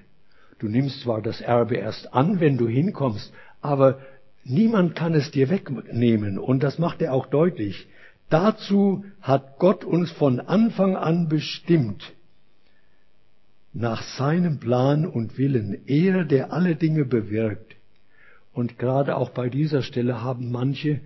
Du 0.58 0.68
nimmst 0.68 1.00
zwar 1.00 1.22
das 1.22 1.40
Erbe 1.40 1.76
erst 1.76 2.12
an, 2.14 2.40
wenn 2.40 2.56
du 2.56 2.68
hinkommst, 2.68 3.32
aber 3.60 3.98
Niemand 4.44 4.94
kann 4.94 5.14
es 5.14 5.30
dir 5.30 5.48
wegnehmen 5.48 6.38
und 6.38 6.62
das 6.62 6.78
macht 6.78 7.00
er 7.00 7.14
auch 7.14 7.26
deutlich. 7.26 7.86
Dazu 8.28 9.04
hat 9.22 9.58
Gott 9.58 9.84
uns 9.84 10.10
von 10.10 10.38
Anfang 10.38 10.96
an 10.96 11.28
bestimmt, 11.28 12.12
nach 13.72 14.02
seinem 14.02 14.60
Plan 14.60 15.06
und 15.06 15.38
Willen, 15.38 15.78
er, 15.86 16.24
der 16.24 16.52
alle 16.52 16.76
Dinge 16.76 17.04
bewirkt. 17.04 17.74
Und 18.52 18.78
gerade 18.78 19.16
auch 19.16 19.30
bei 19.30 19.48
dieser 19.48 19.82
Stelle 19.82 20.22
haben 20.22 20.52
manche 20.52 21.00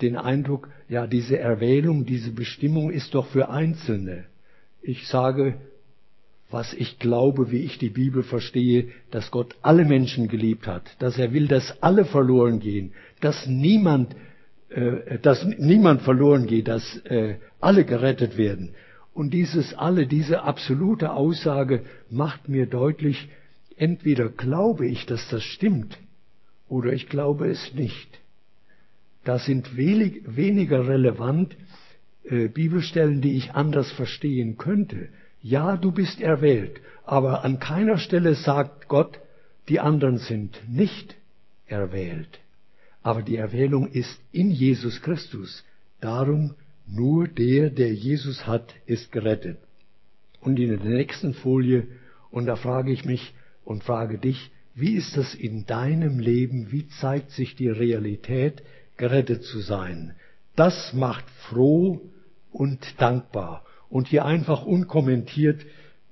den 0.00 0.16
Eindruck, 0.16 0.68
ja, 0.88 1.06
diese 1.06 1.38
Erwählung, 1.38 2.04
diese 2.04 2.32
Bestimmung 2.32 2.90
ist 2.90 3.14
doch 3.14 3.26
für 3.26 3.48
Einzelne. 3.48 4.24
Ich 4.82 5.06
sage, 5.06 5.54
was 6.52 6.74
ich 6.74 6.98
glaube, 6.98 7.50
wie 7.50 7.62
ich 7.62 7.78
die 7.78 7.90
Bibel 7.90 8.22
verstehe, 8.22 8.88
dass 9.10 9.30
Gott 9.30 9.56
alle 9.62 9.84
Menschen 9.84 10.28
geliebt 10.28 10.66
hat, 10.66 10.84
dass 10.98 11.18
er 11.18 11.32
will, 11.32 11.48
dass 11.48 11.82
alle 11.82 12.04
verloren 12.04 12.60
gehen, 12.60 12.92
dass 13.20 13.46
niemand, 13.46 14.14
äh, 14.68 15.18
dass 15.18 15.44
niemand 15.44 16.02
verloren 16.02 16.46
geht, 16.46 16.68
dass 16.68 16.98
äh, 17.04 17.36
alle 17.60 17.84
gerettet 17.84 18.36
werden. 18.36 18.74
Und 19.14 19.32
dieses 19.32 19.74
alle, 19.74 20.06
diese 20.06 20.42
absolute 20.42 21.12
Aussage 21.12 21.84
macht 22.10 22.48
mir 22.48 22.66
deutlich, 22.66 23.28
entweder 23.76 24.28
glaube 24.28 24.86
ich, 24.86 25.06
dass 25.06 25.28
das 25.28 25.42
stimmt, 25.42 25.98
oder 26.68 26.92
ich 26.92 27.08
glaube 27.08 27.48
es 27.48 27.74
nicht. 27.74 28.08
Da 29.24 29.38
sind 29.38 29.76
wenig, 29.76 30.22
weniger 30.26 30.88
relevant 30.88 31.56
äh, 32.24 32.48
Bibelstellen, 32.48 33.20
die 33.20 33.36
ich 33.36 33.52
anders 33.52 33.90
verstehen 33.92 34.56
könnte. 34.58 35.08
Ja, 35.42 35.76
du 35.76 35.92
bist 35.92 36.20
erwählt, 36.20 36.80
aber 37.04 37.44
an 37.44 37.58
keiner 37.58 37.98
Stelle 37.98 38.34
sagt 38.34 38.88
Gott, 38.88 39.18
die 39.68 39.80
anderen 39.80 40.18
sind 40.18 40.60
nicht 40.68 41.16
erwählt. 41.66 42.40
Aber 43.02 43.22
die 43.22 43.36
Erwählung 43.36 43.88
ist 43.88 44.20
in 44.30 44.50
Jesus 44.50 45.02
Christus. 45.02 45.64
Darum 46.00 46.54
nur 46.86 47.26
der, 47.26 47.70
der 47.70 47.92
Jesus 47.92 48.46
hat, 48.46 48.74
ist 48.86 49.10
gerettet. 49.10 49.58
Und 50.40 50.58
in 50.58 50.68
der 50.68 50.78
nächsten 50.78 51.34
Folie, 51.34 51.88
und 52.30 52.46
da 52.46 52.56
frage 52.56 52.92
ich 52.92 53.04
mich 53.04 53.34
und 53.64 53.84
frage 53.84 54.18
dich, 54.18 54.50
wie 54.74 54.94
ist 54.94 55.16
das 55.16 55.34
in 55.34 55.66
deinem 55.66 56.18
Leben? 56.18 56.72
Wie 56.72 56.88
zeigt 56.88 57.30
sich 57.32 57.56
die 57.56 57.68
Realität 57.68 58.62
gerettet 58.96 59.42
zu 59.44 59.60
sein. 59.60 60.14
Das 60.54 60.92
macht 60.92 61.24
froh 61.48 62.00
und 62.52 62.78
dankbar. 62.98 63.64
Und 63.92 64.08
hier 64.08 64.24
einfach 64.24 64.64
unkommentiert 64.64 65.66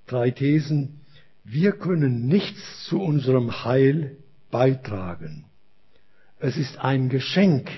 drei 0.06 0.30
Thesen. 0.30 1.00
Wir 1.44 1.72
können 1.72 2.26
nichts 2.26 2.84
zu 2.84 3.00
unserem 3.00 3.64
Heil 3.64 4.18
beitragen. 4.50 5.46
Es 6.40 6.58
ist 6.58 6.78
ein 6.78 7.08
Geschenk, 7.08 7.70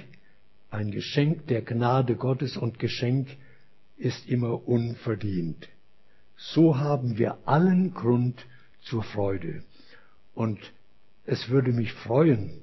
ein 0.72 0.90
Geschenk 0.90 1.46
der 1.46 1.62
Gnade 1.62 2.16
Gottes 2.16 2.56
und 2.56 2.80
Geschenk 2.80 3.28
ist 3.96 4.28
immer 4.28 4.66
unverdient. 4.66 5.68
So 6.36 6.80
haben 6.80 7.16
wir 7.16 7.38
allen 7.44 7.94
Grund 7.94 8.44
zur 8.80 9.04
Freude. 9.04 9.62
Und 10.34 10.58
es 11.26 11.48
würde 11.48 11.72
mich 11.72 11.92
freuen, 11.92 12.60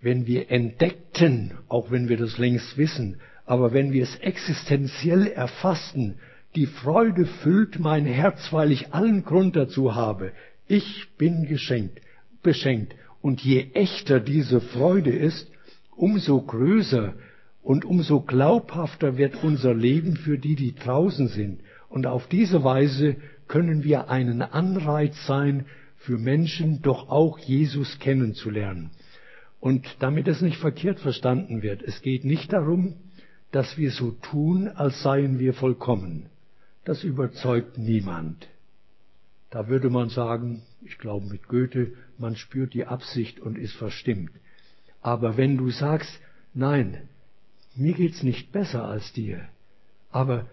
wenn 0.00 0.26
wir 0.26 0.50
entdeckten, 0.50 1.52
auch 1.68 1.92
wenn 1.92 2.08
wir 2.08 2.16
das 2.16 2.36
längst 2.36 2.76
wissen, 2.76 3.20
aber 3.46 3.72
wenn 3.72 3.92
wir 3.92 4.02
es 4.02 4.16
existenziell 4.16 5.28
erfassten, 5.28 6.18
die 6.56 6.66
Freude 6.66 7.26
füllt 7.26 7.78
mein 7.78 8.06
Herz, 8.06 8.52
weil 8.52 8.72
ich 8.72 8.92
allen 8.92 9.24
Grund 9.24 9.54
dazu 9.54 9.94
habe. 9.94 10.32
Ich 10.66 11.06
bin 11.16 11.46
geschenkt, 11.46 12.00
beschenkt. 12.42 12.94
Und 13.22 13.40
je 13.42 13.68
echter 13.74 14.18
diese 14.18 14.60
Freude 14.60 15.10
ist, 15.10 15.50
umso 15.94 16.40
größer 16.40 17.14
und 17.62 17.84
umso 17.84 18.20
glaubhafter 18.20 19.16
wird 19.16 19.44
unser 19.44 19.74
Leben 19.74 20.16
für 20.16 20.38
die, 20.38 20.56
die 20.56 20.74
draußen 20.74 21.28
sind. 21.28 21.60
Und 21.88 22.06
auf 22.06 22.26
diese 22.26 22.64
Weise 22.64 23.16
können 23.46 23.84
wir 23.84 24.08
einen 24.08 24.42
Anreiz 24.42 25.26
sein, 25.26 25.66
für 25.98 26.16
Menschen 26.16 26.80
doch 26.80 27.10
auch 27.10 27.38
Jesus 27.38 27.98
kennenzulernen. 27.98 28.90
Und 29.60 29.86
damit 29.98 30.26
es 30.28 30.40
nicht 30.40 30.56
verkehrt 30.56 30.98
verstanden 30.98 31.62
wird, 31.62 31.82
es 31.82 32.00
geht 32.00 32.24
nicht 32.24 32.52
darum, 32.52 32.94
dass 33.52 33.76
wir 33.76 33.90
so 33.90 34.12
tun, 34.12 34.68
als 34.68 35.02
seien 35.02 35.38
wir 35.38 35.52
vollkommen. 35.52 36.30
Das 36.84 37.04
überzeugt 37.04 37.78
niemand. 37.78 38.48
Da 39.50 39.68
würde 39.68 39.90
man 39.90 40.08
sagen, 40.08 40.62
ich 40.82 40.98
glaube 40.98 41.26
mit 41.26 41.48
Goethe, 41.48 41.92
man 42.18 42.36
spürt 42.36 42.72
die 42.72 42.86
Absicht 42.86 43.40
und 43.40 43.58
ist 43.58 43.74
verstimmt. 43.74 44.30
Aber 45.02 45.36
wenn 45.36 45.56
du 45.56 45.70
sagst, 45.70 46.20
nein, 46.54 47.08
mir 47.74 47.94
geht's 47.94 48.22
nicht 48.22 48.52
besser 48.52 48.84
als 48.84 49.12
dir, 49.12 49.48
aber 50.10 50.46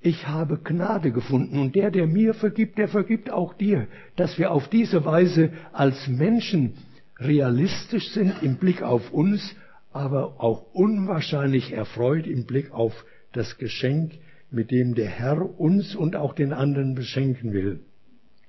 ich 0.00 0.28
habe 0.28 0.58
Gnade 0.58 1.10
gefunden 1.10 1.58
und 1.58 1.74
der, 1.74 1.90
der 1.90 2.06
mir 2.06 2.34
vergibt, 2.34 2.78
der 2.78 2.88
vergibt 2.88 3.30
auch 3.30 3.54
dir, 3.54 3.88
dass 4.16 4.38
wir 4.38 4.52
auf 4.52 4.68
diese 4.68 5.04
Weise 5.04 5.52
als 5.72 6.06
Menschen 6.06 6.74
realistisch 7.18 8.10
sind 8.10 8.42
im 8.42 8.56
Blick 8.56 8.82
auf 8.82 9.10
uns, 9.12 9.56
aber 9.92 10.40
auch 10.40 10.72
unwahrscheinlich 10.72 11.72
erfreut 11.72 12.26
im 12.26 12.46
Blick 12.46 12.70
auf 12.70 13.04
das 13.32 13.58
Geschenk, 13.58 14.12
mit 14.50 14.70
dem 14.70 14.94
der 14.94 15.08
Herr 15.08 15.58
uns 15.60 15.94
und 15.94 16.16
auch 16.16 16.34
den 16.34 16.52
anderen 16.52 16.94
beschenken 16.94 17.52
will. 17.52 17.80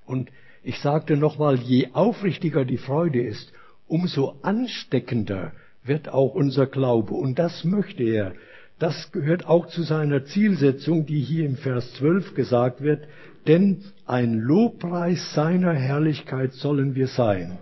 Und 0.06 0.30
ich 0.64 0.80
sagte 0.80 1.18
nochmal, 1.18 1.58
je 1.58 1.90
aufrichtiger 1.94 2.66
die 2.66 2.78
Freude 2.78 3.22
ist, 3.22 3.52
umso 3.88 4.36
ansteckender 4.42 5.54
wird 5.84 6.10
auch 6.10 6.36
unser 6.36 6.68
Glaube. 6.68 7.14
Und 7.14 7.40
das 7.40 7.64
möchte 7.64 8.04
er. 8.04 8.34
Das 8.78 9.12
gehört 9.12 9.46
auch 9.46 9.68
zu 9.68 9.84
seiner 9.84 10.24
Zielsetzung, 10.26 11.06
die 11.06 11.20
hier 11.20 11.46
im 11.46 11.58
Vers 11.58 11.94
12 11.96 12.34
gesagt 12.34 12.82
wird, 12.82 13.08
denn 13.48 13.84
ein 14.06 14.36
Lobpreis 14.36 15.34
seiner 15.34 15.74
Herrlichkeit 15.74 16.54
sollen 16.54 16.96
wir 16.96 17.08
sein. 17.08 17.58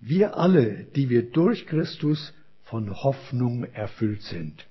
Wir 0.00 0.36
alle, 0.36 0.86
die 0.94 1.08
wir 1.10 1.22
durch 1.22 1.66
Christus 1.66 2.32
von 2.64 3.02
Hoffnung 3.02 3.64
erfüllt 3.64 4.22
sind. 4.22 4.67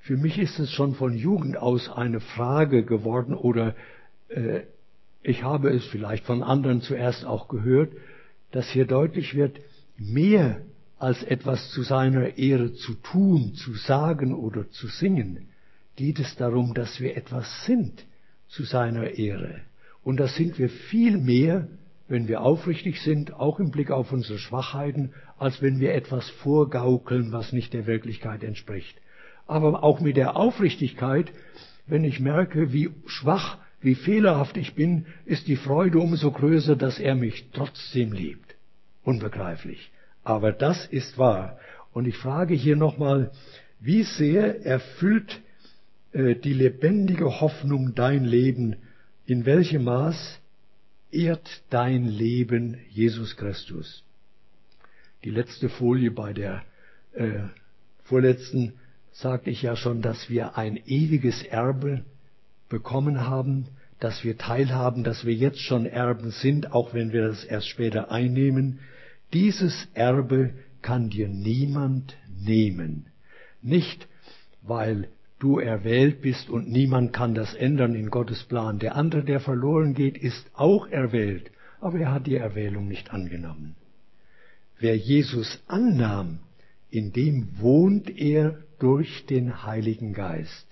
Für 0.00 0.16
mich 0.16 0.38
ist 0.38 0.58
es 0.58 0.70
schon 0.72 0.94
von 0.94 1.14
Jugend 1.14 1.56
aus 1.56 1.90
eine 1.90 2.20
Frage 2.20 2.84
geworden 2.84 3.34
oder 3.34 3.74
äh, 4.28 4.60
ich 5.22 5.42
habe 5.42 5.70
es 5.70 5.84
vielleicht 5.86 6.24
von 6.24 6.42
anderen 6.42 6.80
zuerst 6.80 7.24
auch 7.24 7.48
gehört, 7.48 7.92
dass 8.52 8.68
hier 8.70 8.86
deutlich 8.86 9.34
wird, 9.34 9.60
mehr 9.98 10.60
als 10.98 11.22
etwas 11.22 11.70
zu 11.70 11.82
seiner 11.82 12.38
Ehre 12.38 12.72
zu 12.72 12.94
tun, 12.94 13.54
zu 13.54 13.74
sagen 13.74 14.34
oder 14.34 14.70
zu 14.70 14.86
singen, 14.86 15.48
geht 15.96 16.18
es 16.18 16.36
darum, 16.36 16.74
dass 16.74 17.00
wir 17.00 17.16
etwas 17.16 17.64
sind 17.66 18.04
zu 18.48 18.64
seiner 18.64 19.10
Ehre. 19.10 19.60
Und 20.02 20.18
das 20.18 20.34
sind 20.36 20.58
wir 20.58 20.68
viel 20.70 21.18
mehr, 21.18 21.68
wenn 22.08 22.28
wir 22.28 22.40
aufrichtig 22.40 23.00
sind, 23.02 23.34
auch 23.34 23.60
im 23.60 23.70
Blick 23.70 23.90
auf 23.90 24.12
unsere 24.12 24.38
Schwachheiten, 24.38 25.12
als 25.36 25.60
wenn 25.60 25.78
wir 25.78 25.94
etwas 25.94 26.30
vorgaukeln, 26.30 27.32
was 27.32 27.52
nicht 27.52 27.74
der 27.74 27.86
Wirklichkeit 27.86 28.42
entspricht. 28.42 28.96
Aber 29.48 29.82
auch 29.82 30.00
mit 30.00 30.16
der 30.16 30.36
Aufrichtigkeit, 30.36 31.32
wenn 31.86 32.04
ich 32.04 32.20
merke, 32.20 32.72
wie 32.72 32.90
schwach, 33.06 33.58
wie 33.80 33.94
fehlerhaft 33.94 34.56
ich 34.56 34.74
bin, 34.74 35.06
ist 35.24 35.48
die 35.48 35.56
Freude 35.56 35.98
umso 35.98 36.30
größer, 36.30 36.76
dass 36.76 37.00
er 37.00 37.14
mich 37.14 37.48
trotzdem 37.52 38.12
liebt. 38.12 38.54
Unbegreiflich. 39.02 39.90
Aber 40.22 40.52
das 40.52 40.86
ist 40.86 41.16
wahr. 41.16 41.58
Und 41.92 42.06
ich 42.06 42.16
frage 42.16 42.54
hier 42.54 42.76
nochmal, 42.76 43.30
wie 43.80 44.02
sehr 44.02 44.64
erfüllt 44.66 45.40
äh, 46.12 46.34
die 46.34 46.52
lebendige 46.52 47.40
Hoffnung 47.40 47.94
dein 47.94 48.24
Leben? 48.24 48.76
In 49.24 49.46
welchem 49.46 49.84
Maß 49.84 50.40
ehrt 51.10 51.62
dein 51.70 52.04
Leben 52.04 52.76
Jesus 52.90 53.36
Christus? 53.36 54.04
Die 55.24 55.30
letzte 55.30 55.68
Folie 55.68 56.10
bei 56.10 56.32
der 56.32 56.62
äh, 57.14 57.40
vorletzten 58.04 58.74
sagte 59.18 59.50
ich 59.50 59.62
ja 59.62 59.74
schon, 59.74 60.00
dass 60.00 60.30
wir 60.30 60.56
ein 60.56 60.76
ewiges 60.86 61.42
Erbe 61.42 62.04
bekommen 62.68 63.26
haben, 63.26 63.66
dass 63.98 64.22
wir 64.22 64.38
teilhaben, 64.38 65.02
dass 65.02 65.24
wir 65.24 65.34
jetzt 65.34 65.60
schon 65.60 65.86
Erben 65.86 66.30
sind, 66.30 66.72
auch 66.72 66.94
wenn 66.94 67.12
wir 67.12 67.26
das 67.26 67.42
erst 67.42 67.66
später 67.68 68.12
einnehmen. 68.12 68.78
Dieses 69.32 69.88
Erbe 69.94 70.52
kann 70.82 71.10
dir 71.10 71.28
niemand 71.28 72.16
nehmen. 72.40 73.06
Nicht, 73.60 74.06
weil 74.62 75.08
du 75.40 75.58
erwählt 75.58 76.22
bist 76.22 76.48
und 76.48 76.68
niemand 76.68 77.12
kann 77.12 77.34
das 77.34 77.54
ändern 77.54 77.96
in 77.96 78.10
Gottes 78.10 78.44
Plan. 78.44 78.78
Der 78.78 78.94
andere, 78.94 79.24
der 79.24 79.40
verloren 79.40 79.94
geht, 79.94 80.16
ist 80.16 80.48
auch 80.54 80.86
erwählt, 80.86 81.50
aber 81.80 81.98
er 81.98 82.12
hat 82.12 82.28
die 82.28 82.36
Erwählung 82.36 82.86
nicht 82.86 83.10
angenommen. 83.10 83.74
Wer 84.78 84.96
Jesus 84.96 85.60
annahm, 85.66 86.38
in 86.88 87.12
dem 87.12 87.48
wohnt 87.58 88.16
er 88.16 88.58
durch 88.78 89.26
den 89.26 89.64
Heiligen 89.64 90.12
Geist. 90.12 90.66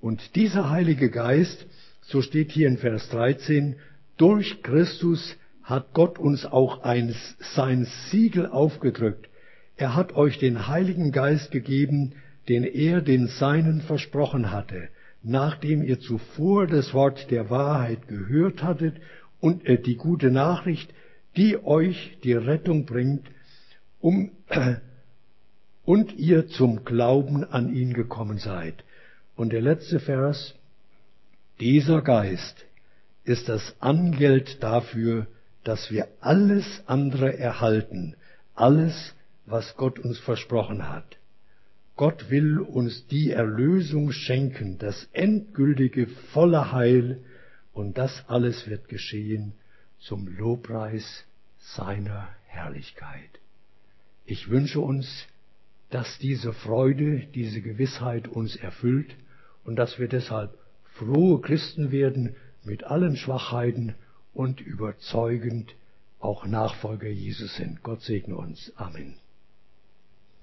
Und 0.00 0.34
dieser 0.34 0.70
Heilige 0.70 1.10
Geist, 1.10 1.66
so 2.02 2.22
steht 2.22 2.50
hier 2.50 2.68
in 2.68 2.78
Vers 2.78 3.08
13, 3.10 3.76
durch 4.16 4.62
Christus 4.62 5.36
hat 5.62 5.92
Gott 5.94 6.18
uns 6.18 6.44
auch 6.44 6.82
ein, 6.82 7.14
sein 7.54 7.86
Siegel 8.10 8.46
aufgedrückt. 8.46 9.28
Er 9.76 9.94
hat 9.94 10.14
euch 10.14 10.38
den 10.38 10.66
Heiligen 10.66 11.12
Geist 11.12 11.50
gegeben, 11.50 12.14
den 12.48 12.64
er 12.64 13.00
den 13.00 13.28
Seinen 13.28 13.80
versprochen 13.80 14.50
hatte, 14.50 14.88
nachdem 15.22 15.82
ihr 15.82 16.00
zuvor 16.00 16.66
das 16.66 16.92
Wort 16.92 17.30
der 17.30 17.48
Wahrheit 17.48 18.08
gehört 18.08 18.62
hattet 18.62 18.96
und 19.40 19.64
äh, 19.66 19.80
die 19.80 19.96
gute 19.96 20.30
Nachricht, 20.30 20.92
die 21.36 21.62
euch 21.64 22.18
die 22.24 22.34
Rettung 22.34 22.84
bringt, 22.84 23.26
um, 24.00 24.32
äh, 24.48 24.74
und 25.84 26.12
ihr 26.12 26.48
zum 26.48 26.84
Glauben 26.84 27.44
an 27.44 27.74
ihn 27.74 27.92
gekommen 27.92 28.38
seid. 28.38 28.84
Und 29.36 29.52
der 29.52 29.60
letzte 29.60 30.00
Vers, 30.00 30.54
dieser 31.60 32.02
Geist 32.02 32.64
ist 33.24 33.48
das 33.48 33.74
Angeld 33.80 34.62
dafür, 34.62 35.26
dass 35.64 35.90
wir 35.90 36.08
alles 36.20 36.82
andere 36.86 37.38
erhalten, 37.38 38.16
alles, 38.54 39.14
was 39.46 39.76
Gott 39.76 39.98
uns 39.98 40.18
versprochen 40.18 40.88
hat. 40.88 41.16
Gott 41.96 42.30
will 42.30 42.58
uns 42.58 43.06
die 43.06 43.30
Erlösung 43.30 44.12
schenken, 44.12 44.78
das 44.78 45.08
endgültige 45.12 46.06
volle 46.32 46.72
Heil, 46.72 47.20
und 47.72 47.96
das 47.96 48.24
alles 48.28 48.68
wird 48.68 48.88
geschehen 48.88 49.52
zum 49.98 50.26
Lobpreis 50.26 51.24
seiner 51.58 52.28
Herrlichkeit. 52.46 53.40
Ich 54.26 54.50
wünsche 54.50 54.80
uns, 54.80 55.26
dass 55.92 56.18
diese 56.18 56.54
Freude, 56.54 57.26
diese 57.34 57.60
Gewissheit 57.60 58.26
uns 58.26 58.56
erfüllt 58.56 59.14
und 59.62 59.76
dass 59.76 59.98
wir 59.98 60.08
deshalb 60.08 60.58
frohe 60.94 61.40
Christen 61.42 61.92
werden 61.92 62.34
mit 62.64 62.84
allen 62.84 63.16
Schwachheiten 63.16 63.94
und 64.32 64.60
überzeugend 64.62 65.74
auch 66.18 66.46
Nachfolger 66.46 67.08
Jesus 67.08 67.56
sind. 67.56 67.82
Gott 67.82 68.00
segne 68.00 68.36
uns. 68.36 68.72
Amen. 68.76 69.21